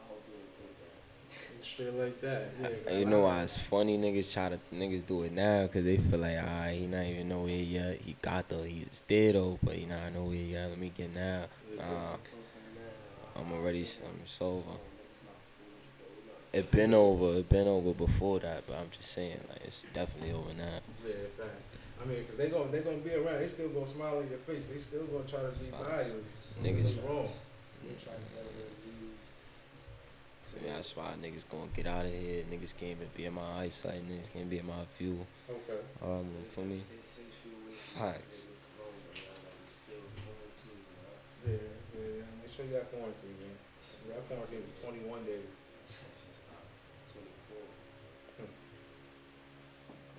I 0.00 0.02
hope 0.08 0.22
you 0.26 0.34
didn't 0.36 0.54
think 0.58 0.74
that. 0.82 1.64
Straight 1.66 1.94
like 1.94 2.20
that. 2.22 2.44
Yeah. 2.60 2.90
And 2.90 2.98
you 3.00 3.06
know 3.06 3.20
why 3.22 3.42
it's 3.42 3.58
funny? 3.58 3.98
Niggas 3.98 4.32
try 4.32 4.48
to 4.50 4.58
niggas 4.74 5.06
do 5.06 5.22
it 5.22 5.32
now 5.32 5.62
because 5.66 5.84
they 5.84 5.96
feel 5.98 6.20
like 6.20 6.38
ah 6.42 6.68
he 6.70 6.86
not 6.86 7.04
even 7.06 7.28
nowhere 7.28 7.54
yet. 7.54 8.00
He 8.04 8.16
got 8.22 8.48
though. 8.48 8.62
He 8.64 8.80
is 8.80 9.04
there 9.06 9.32
though, 9.34 9.58
but 9.62 9.74
he 9.76 9.84
not 9.86 10.12
nowhere 10.14 10.36
yet. 10.36 10.68
Let 10.70 10.78
me 10.78 10.92
get 10.96 11.14
now. 11.14 11.44
Yeah. 11.70 11.76
Nah, 11.84 12.16
Close 12.24 12.54
in 12.56 12.74
there. 12.80 12.94
I'm 13.36 13.52
already. 13.52 13.82
I'm 13.82 14.20
it's 14.24 14.40
over. 14.40 14.62
Oh, 14.66 14.80
niggas 14.80 15.22
not 15.26 15.38
foolish, 15.58 15.86
bro. 15.98 16.06
We 16.16 16.22
not- 16.26 16.35
It 16.52 16.70
been 16.70 16.94
over. 16.94 17.38
It 17.38 17.48
been 17.48 17.66
over 17.68 17.92
before 17.92 18.38
that, 18.40 18.66
but 18.66 18.76
I'm 18.78 18.90
just 18.90 19.10
saying 19.12 19.40
like 19.48 19.60
it's 19.64 19.86
definitely 19.92 20.32
over 20.32 20.54
now. 20.56 20.80
Yeah, 21.06 21.14
fact. 21.36 21.50
I 22.02 22.06
mean, 22.06 22.24
cause 22.24 22.36
they 22.36 22.48
gon' 22.48 22.70
they 22.70 22.80
gonna 22.80 22.98
be 22.98 23.14
around. 23.14 23.40
They 23.40 23.48
still 23.48 23.68
gonna 23.70 23.86
smile 23.86 24.20
in 24.20 24.28
your 24.28 24.38
face. 24.38 24.66
They 24.66 24.78
still 24.78 25.04
gonna 25.04 25.24
try 25.24 25.40
to 25.40 25.52
be 25.58 25.70
by 25.70 26.04
you. 26.06 26.24
Niggas. 26.62 26.96
Wrong? 27.04 27.28
Still 27.74 27.96
try 28.02 28.14
to 28.14 28.24
get 28.32 28.44
away 28.44 28.68
with 30.56 30.64
That's 30.64 30.96
why 30.96 31.12
niggas 31.20 31.44
gonna 31.50 31.68
get 31.74 31.86
out 31.86 32.06
of 32.06 32.12
here. 32.12 32.44
Niggas 32.50 32.72
can't 32.76 32.92
even 32.96 33.08
be 33.16 33.24
in 33.26 33.34
my 33.34 33.60
eyesight. 33.60 34.06
Niggas 34.08 34.32
can't 34.32 34.48
be 34.48 34.58
in 34.58 34.66
my 34.66 34.86
view. 34.98 35.26
Okay. 35.50 35.80
Um, 36.02 36.30
for 36.54 36.60
me, 36.62 36.78
Stay 36.78 37.02
six 37.04 37.28
feet 37.44 37.52
away 37.52 37.74
from 37.76 38.00
Facts. 38.00 38.44
the 38.48 38.56
corona, 38.76 38.96
man. 39.12 39.36
Like, 39.44 39.60
we 39.60 39.72
still 39.76 40.04
quarantined, 40.16 40.84
man. 40.88 41.20
Yeah, 41.44 41.60
yeah, 41.92 42.24
yeah. 42.24 42.40
Make 42.40 42.50
sure 42.54 42.64
you 42.64 42.72
got 42.80 42.88
quarantine, 42.88 43.36
man. 43.44 43.56
You 44.06 44.16
got 44.16 44.24
quarantine 44.24 44.64
for 44.64 44.74
twenty-one 44.80 45.24
days. 45.28 45.52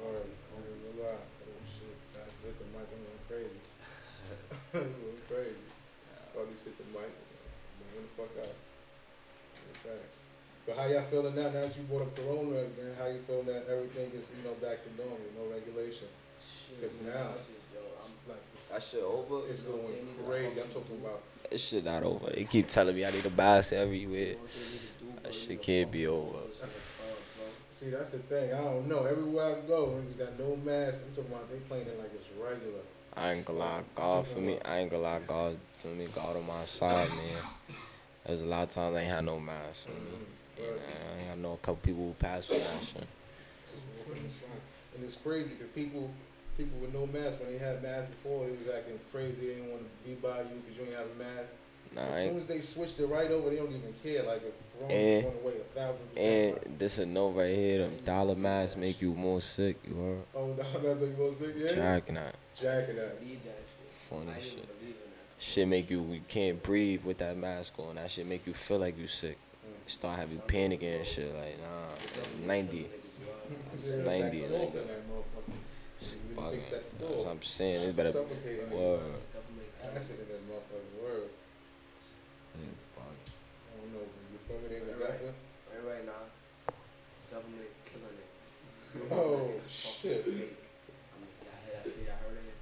Alright, 0.01 0.29
alright, 0.53 0.79
no 0.86 0.91
lie. 1.03 1.17
Oh 1.17 1.62
shit, 1.65 1.97
that's 2.13 2.36
hit 2.43 2.55
the 2.60 2.65
mic, 2.75 2.88
I'm 2.88 3.01
going 3.01 3.23
crazy. 3.27 3.62
I'm 4.73 4.93
going 5.01 5.21
crazy. 5.27 5.65
Probably 6.33 6.53
hit 6.63 6.75
the 6.77 6.88
mic, 6.93 7.10
man, 7.10 8.05
the 8.05 8.12
fuck 8.15 8.33
out. 8.45 8.53
Yeah, 8.53 9.73
Facts. 9.81 10.19
But 10.67 10.75
how 10.77 10.86
y'all 10.91 11.07
feeling 11.10 11.36
now, 11.36 11.49
now 11.49 11.63
that 11.65 11.75
you 11.77 11.83
brought 11.88 12.01
up 12.03 12.15
Corona 12.15 12.67
again, 12.67 12.91
how 12.99 13.07
you 13.07 13.21
feeling 13.25 13.47
that 13.47 13.65
everything 13.71 14.12
is, 14.13 14.27
you 14.36 14.43
know, 14.43 14.53
back 14.62 14.83
to 14.83 14.89
normal, 14.99 15.17
no 15.39 15.47
regulations? 15.53 16.12
Cause 16.81 16.91
now- 17.05 17.33
I 17.33 17.39
just, 17.47 17.65
yo, 17.73 17.79
I'm 17.81 17.95
It's 17.95 18.27
like, 18.27 18.43
it's, 18.53 18.67
that 18.69 18.83
shit 18.83 19.03
over. 19.03 19.47
it's 19.49 19.62
going 19.63 20.07
crazy, 20.27 20.62
I'm 20.62 20.67
talking 20.69 20.99
about, 21.01 21.21
This 21.49 21.63
shit 21.63 21.86
not 21.86 22.03
over. 22.03 22.29
They 22.29 22.43
keep 22.43 22.67
telling 22.67 22.95
me 22.95 23.05
I 23.05 23.12
need 23.12 23.25
a 23.25 23.29
mask 23.31 23.71
everywhere. 23.73 24.36
What 24.36 24.51
they 24.51 24.60
need 24.60 24.83
to 24.83 24.99
do, 24.99 25.05
bro, 25.12 25.23
That 25.23 25.33
shit 25.33 25.62
can't 25.62 25.89
be 25.91 26.05
over. 26.05 26.38
this 26.51 26.60
in 26.60 26.67
the 26.67 26.83
club, 26.83 27.17
bro. 27.39 27.47
See, 27.77 27.89
that's 27.91 28.11
the 28.11 28.19
thing, 28.19 28.53
I 28.53 28.57
don't 28.57 28.87
know, 28.87 29.05
everywhere 29.05 29.55
I 29.55 29.67
go, 29.67 29.99
niggas 30.01 30.17
got 30.17 30.39
no 30.39 30.55
mask, 30.55 31.03
I'm 31.05 31.15
talking 31.15 31.31
about 31.31 31.49
they 31.51 31.57
playing 31.57 31.87
it 31.87 31.99
like 31.99 32.11
it's 32.13 32.27
regular. 32.41 32.81
I 33.15 33.33
ain't 33.33 33.45
gonna 33.45 33.59
lie, 33.59 33.81
God 33.95 34.27
for 34.27 34.39
me. 34.39 34.57
I 34.63 34.79
ain't 34.79 34.91
gonna 34.91 35.03
lie, 35.03 35.19
God 35.25 35.57
for 35.81 35.87
me. 35.87 36.07
God 36.13 36.35
on 36.35 36.45
my 36.45 36.63
side, 36.65 37.09
man. 37.09 37.41
There's 38.25 38.43
a 38.43 38.45
lot 38.45 38.63
of 38.63 38.69
times 38.69 38.95
I 38.95 38.99
ain't 38.99 39.09
had 39.09 39.25
no 39.25 39.39
mask 39.39 39.85
for 39.85 39.91
me. 39.91 40.17
Mhm. 40.59 40.77
And 41.21 41.31
I, 41.31 41.35
know 41.35 41.53
a 41.53 41.57
couple 41.57 41.77
people 41.77 42.05
who 42.05 42.13
passed 42.13 42.47
for 42.47 42.55
that 42.55 42.83
shit. 42.83 42.93
Just 42.93 44.07
walking 44.07 44.23
the 44.23 44.29
spots. 44.29 44.61
And 44.95 45.03
it's 45.03 45.15
crazy 45.15 45.49
because 45.49 45.69
people, 45.73 46.11
people 46.57 46.77
with 46.79 46.93
no 46.93 47.07
mask, 47.07 47.39
when 47.39 47.51
they 47.51 47.57
had 47.57 47.81
masks 47.81 48.15
before, 48.15 48.45
they 48.45 48.51
was 48.51 48.67
acting 48.75 48.99
crazy. 49.11 49.35
They 49.39 49.53
didn't 49.55 49.71
want 49.71 49.81
to 49.81 50.07
be 50.07 50.15
by 50.15 50.41
you 50.41 50.61
because 50.61 50.77
you 50.77 50.85
ain't 50.85 50.95
have 50.95 51.09
a 51.09 51.17
mask. 51.17 51.53
Nah, 51.95 52.02
as 52.04 52.28
soon 52.30 52.39
as 52.39 52.47
they 52.47 52.62
switched 52.62 53.00
it 53.00 53.06
right 53.08 53.30
over, 53.32 53.50
they 53.50 53.56
don't 53.58 53.69
even 53.69 53.93
care. 54.04 54.23
Like 54.23 54.41
if 54.43 54.54
And- 54.91 55.23
going 55.23 55.36
away 55.43 55.54
a 55.60 55.80
thousand 55.80 56.08
percent. 56.13 56.60
And 56.67 56.80
this 56.80 56.97
a 57.00 57.06
note 57.06 57.30
right 57.32 57.56
here. 57.56 57.80
Them 57.80 57.97
dollar 58.06 58.36
masks 58.36 58.76
make 58.78 59.02
you 59.02 59.13
more 59.13 59.41
sick. 59.41 59.78
You 59.88 59.95
heard? 59.95 60.23
oh, 60.36 60.47
no, 60.47 60.56
that's 60.56 60.73
what 60.84 61.02
you 61.02 61.15
gonna 61.17 61.36
say? 61.54 61.60
Yeah. 61.60 61.73
Jacking 61.76 62.15
that. 62.15 62.36
Jacking 62.56 62.95
that. 62.97 63.19
Believe 63.19 63.43
that 63.43 63.58
shit. 63.58 64.10
Funny 64.10 64.32
I 64.32 64.34
didn't 64.36 64.43
shit. 64.43 64.80
believe 64.80 64.95
in 64.95 65.12
that. 65.12 65.43
Shit 65.43 65.67
make 65.67 65.89
you 65.89 66.04
you 66.13 66.21
can't 66.28 66.62
breathe 66.62 67.04
with 67.04 67.17
that 67.19 67.38
mask 67.38 67.73
on. 67.80 67.95
That 67.95 68.12
shit 68.12 68.26
make 68.28 68.45
you 68.45 68.54
feel 68.54 68.78
like 68.80 68.97
you 68.97 69.08
sick. 69.08 69.38
Mm. 69.65 69.89
Start 69.89 70.19
having 70.19 70.39
panicking 70.39 70.97
and 70.97 71.06
shit. 71.08 71.34
Like 71.34 71.58
nah, 71.60 72.45
ninety. 72.47 72.88
It's 73.73 73.95
Yeah, 73.95 74.04
90, 74.04 74.39
that's 74.41 74.52
the 74.52 74.58
nigga. 74.58 74.73
that 74.73 75.10
motherfucker. 75.10 75.54
It's 76.00 76.15
You 76.30 76.36
bugging. 76.36 76.52
fix 76.52 76.65
that 76.69 77.00
That's 77.00 77.23
what. 77.26 77.32
I'm 77.32 77.41
saying. 77.41 77.82
It's 77.88 77.95
better. 77.97 78.12
Suffocating. 78.12 78.69
Word. 78.71 79.00
Acid 79.84 80.19
in 80.19 80.28
that 80.28 80.41
motherfucking 80.50 81.02
word. 81.04 81.30
It's 82.72 82.82
bugging. 82.96 83.30
I 83.30 83.78
don't 83.80 83.93
know. 83.93 84.06
You 84.32 84.38
feel 84.48 84.58
me? 84.62 84.67
They 84.70 84.82
was 84.82 84.98
Right. 85.02 85.20
that 85.22 85.34
Right, 85.86 85.96
right 85.96 86.06
now, 86.06 86.24
government 87.32 87.70
killing 87.86 88.17
it. 88.17 89.12
Oh, 89.12 89.52
It's 89.58 89.86
fucking 89.86 90.12
shit. 90.12 90.26
fake. 90.26 90.58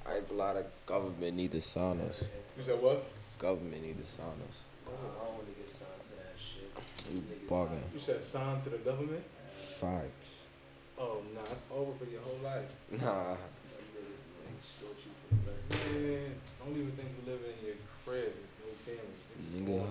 I 0.05 0.17
ain't 0.17 0.29
a 0.29 0.33
lot 0.33 0.55
of 0.57 0.65
government 0.85 1.35
need 1.35 1.51
to 1.51 1.61
sign 1.61 1.99
us. 2.01 2.21
You 2.57 2.63
said 2.63 2.81
what? 2.81 3.05
Government 3.39 3.81
need 3.81 3.97
to 3.97 4.05
sign 4.05 4.37
us. 4.47 4.57
I 4.85 4.91
don't 4.91 5.33
want 5.33 5.47
to 5.47 5.53
get 5.57 5.69
signed 5.69 6.03
to 6.05 6.15
that 6.21 6.35
shit. 6.37 6.69
You 7.13 7.23
bugging. 7.49 7.81
You 7.93 7.99
said 7.99 8.21
sign 8.21 8.61
to 8.61 8.69
the 8.69 8.77
government? 8.77 9.23
Facts. 9.57 10.45
Oh, 10.97 11.21
nah, 11.33 11.41
it's 11.41 11.63
over 11.73 11.91
for 11.93 12.05
your 12.05 12.21
whole 12.21 12.39
life. 12.43 12.73
Nah. 12.91 13.33
Them 13.33 13.37
niggas 13.97 14.23
gonna 14.29 14.55
extort 14.55 14.97
you 15.03 15.11
for 15.17 15.35
the 15.35 15.51
rest 15.51 15.65
of 15.65 15.93
the 15.93 15.99
Man, 15.99 16.35
don't 16.59 16.77
even 16.77 16.91
think 16.95 17.09
you 17.17 17.31
living 17.33 17.51
in 17.59 17.65
your 17.65 17.75
crib 18.05 18.31
with 18.31 18.61
no 18.61 18.69
cameras. 18.85 19.24
Nigga. 19.55 19.85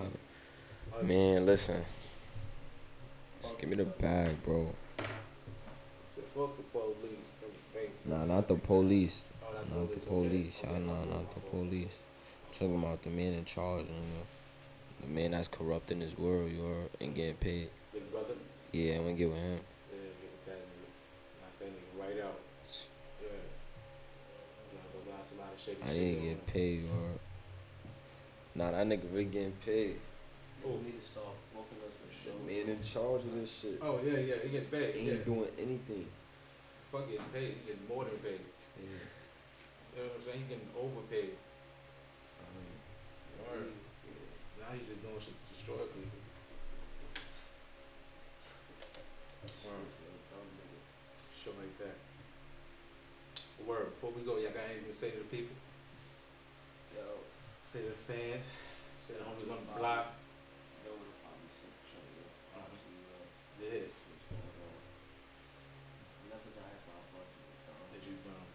Man, 1.02 1.46
listen. 1.46 1.82
Just 3.40 3.58
give 3.58 3.68
me 3.68 3.76
the 3.76 3.84
bag, 3.84 4.42
bro. 4.44 4.74
Said, 6.14 6.24
fuck 6.34 6.56
the 6.56 6.62
police. 6.62 7.28
Don't. 7.40 8.28
Nah, 8.28 8.34
not 8.34 8.48
the 8.48 8.54
police. 8.54 9.24
Oh, 9.42 9.78
not 9.78 9.92
the 9.92 10.00
police. 10.00 10.62
Y'all 10.62 10.78
nah, 10.78 11.04
not 11.04 11.34
the 11.34 11.40
police. 11.40 11.96
I'm 12.46 12.52
talking 12.52 12.78
about 12.78 13.02
the 13.02 13.10
man 13.10 13.34
in 13.34 13.44
charge, 13.44 13.86
nigga. 13.86 14.24
The 15.00 15.08
man 15.08 15.32
that's 15.32 15.48
corrupting 15.48 16.00
this 16.00 16.16
world, 16.16 16.50
you 16.50 16.62
heard, 16.62 16.90
and 17.00 17.14
getting 17.14 17.34
paid. 17.34 17.68
Yeah, 18.72 18.96
I'm 18.96 19.02
gonna 19.04 19.14
get 19.14 19.28
with 19.28 19.38
him. 19.38 19.60
Yeah, 19.90 19.98
give 20.20 20.30
it 20.30 20.46
that 20.46 20.60
nigga. 20.60 20.88
Knock 21.40 21.58
that 21.58 21.68
nigga 21.68 22.00
right 22.00 22.24
out. 22.24 22.40
Yeah. 23.22 23.28
Yeah, 24.72 24.80
but 24.92 25.16
that's 25.16 25.30
a 25.30 25.34
lot 25.40 25.52
of 25.54 25.60
shaky 25.60 25.82
I 25.82 25.92
didn't 25.92 26.22
get 26.24 26.46
paid, 26.46 26.80
heard. 26.80 27.23
Nah, 28.54 28.70
that 28.70 28.86
nigga 28.86 29.10
really 29.10 29.24
getting 29.24 29.52
paid. 29.64 29.98
Oh, 30.64 30.78
we 30.78 30.94
need 30.94 31.00
to 31.00 31.06
start 31.06 31.34
booking 31.52 31.82
us 31.82 31.94
for 31.98 32.06
The 32.06 32.14
shows. 32.14 32.46
man 32.46 32.70
in 32.70 32.82
charge 32.82 33.26
of 33.26 33.34
this 33.34 33.50
shit. 33.50 33.78
Oh, 33.82 33.98
yeah, 33.98 34.18
yeah, 34.18 34.34
he 34.42 34.48
get 34.48 34.70
paid. 34.70 34.94
Ain't 34.94 35.06
yeah. 35.06 35.26
doing 35.26 35.50
anything. 35.58 36.06
Fuck 36.92 37.10
getting 37.10 37.26
paid. 37.34 37.58
He 37.58 37.66
getting 37.66 37.88
more 37.90 38.04
than 38.06 38.14
paid. 38.22 38.38
Yeah. 38.78 38.86
You 38.86 40.02
know 40.02 40.08
what 40.08 40.18
I'm 40.18 40.22
saying? 40.22 40.38
He 40.38 40.54
getting 40.54 40.70
overpaid. 40.78 41.34
Word. 43.42 43.74
Now 44.62 44.70
he's 44.72 44.86
just 44.86 45.02
doing 45.02 45.18
shit 45.18 45.34
to 45.34 45.52
destroy 45.52 45.82
people. 45.90 46.22
Word. 49.66 49.90
Shit 51.34 51.54
like 51.58 51.74
that. 51.82 51.96
Word. 53.66 53.90
Before 53.98 54.14
we 54.14 54.22
go, 54.22 54.38
y'all 54.38 54.54
got 54.54 54.70
anything 54.70 54.88
to 54.88 54.96
say 54.96 55.10
to 55.10 55.18
the 55.18 55.24
people? 55.24 55.56
Say 57.74 57.82
the 57.82 57.98
fans? 58.06 58.46
Say 59.02 59.14
the 59.18 59.26
homies 59.26 59.50
on 59.50 59.58
the 59.66 59.74
block? 59.74 60.14
yo, 60.86 60.94
I'm 60.94 61.42
so 61.58 61.66
chilling. 61.90 62.30
Actually, 62.54 63.02
Yeah. 63.58 63.90
what's 63.90 64.30
going 64.30 64.46
on? 64.62 64.78
Never 66.30 66.50
got 66.54 66.70
hip 66.70 66.86
hop 66.86 67.02
buzzing. 67.10 67.50
That 67.90 68.02
you 68.06 68.14
done. 68.22 68.46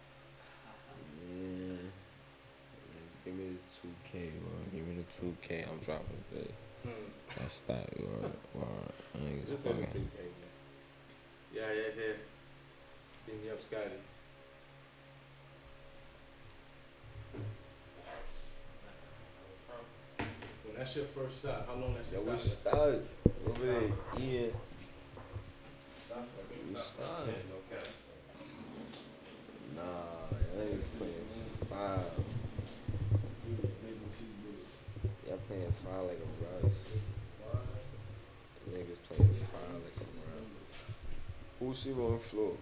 Man. 1.28 1.92
Give 3.26 3.34
me 3.36 3.60
the 3.60 3.64
2K, 3.76 4.40
bro. 4.40 4.56
Give 4.72 4.88
me 4.88 5.04
the 5.04 5.08
2K. 5.12 5.68
I'm 5.68 5.80
dropping 5.84 6.24
it. 6.40 6.54
Hmm. 6.82 7.12
That's 7.36 7.60
that, 7.68 7.92
you 8.00 8.08
heard. 8.08 8.32
Word. 8.56 8.88
Niggas 9.20 9.52
Just 9.52 9.62
been 9.64 9.72
a 9.72 9.84
fucking. 9.84 10.08
2K, 10.16 10.16
man. 10.16 10.54
Yeah, 11.52 11.68
yeah, 11.76 11.92
yeah. 11.92 12.16
Beam 13.26 13.36
me 13.44 13.50
up, 13.50 13.60
Scotty. 13.60 14.00
When 20.80 20.88
your 20.94 21.04
first 21.12 21.40
stop. 21.40 21.68
how 21.68 21.74
long 21.74 21.92
that 21.92 22.06
shit 22.06 22.24
Yo, 22.24 22.32
we 22.32 22.38
started? 22.38 22.58
started. 22.58 23.06
Over 23.46 23.66
there, 23.66 23.82
yeah. 23.82 23.92
We 24.16 24.24
Yeah, 26.72 26.80
started. 26.80 27.34
no 27.52 27.60
cap. 27.68 27.86
Nah, 29.76 30.38
niggas 30.56 30.88
playing 30.96 31.28
five. 31.68 32.06
Y'all 35.28 35.36
playing 35.46 35.74
five 35.84 36.02
like 36.02 36.16
a 36.16 36.64
rush. 36.64 36.72
Niggas 38.72 39.00
playing 39.06 39.34
five 39.52 39.74
like 39.84 39.96
a 40.00 40.08
rush. 40.16 40.48
Who's 41.60 41.78
she 41.78 41.92
on 41.92 42.12
the 42.12 42.18
floor? 42.20 42.52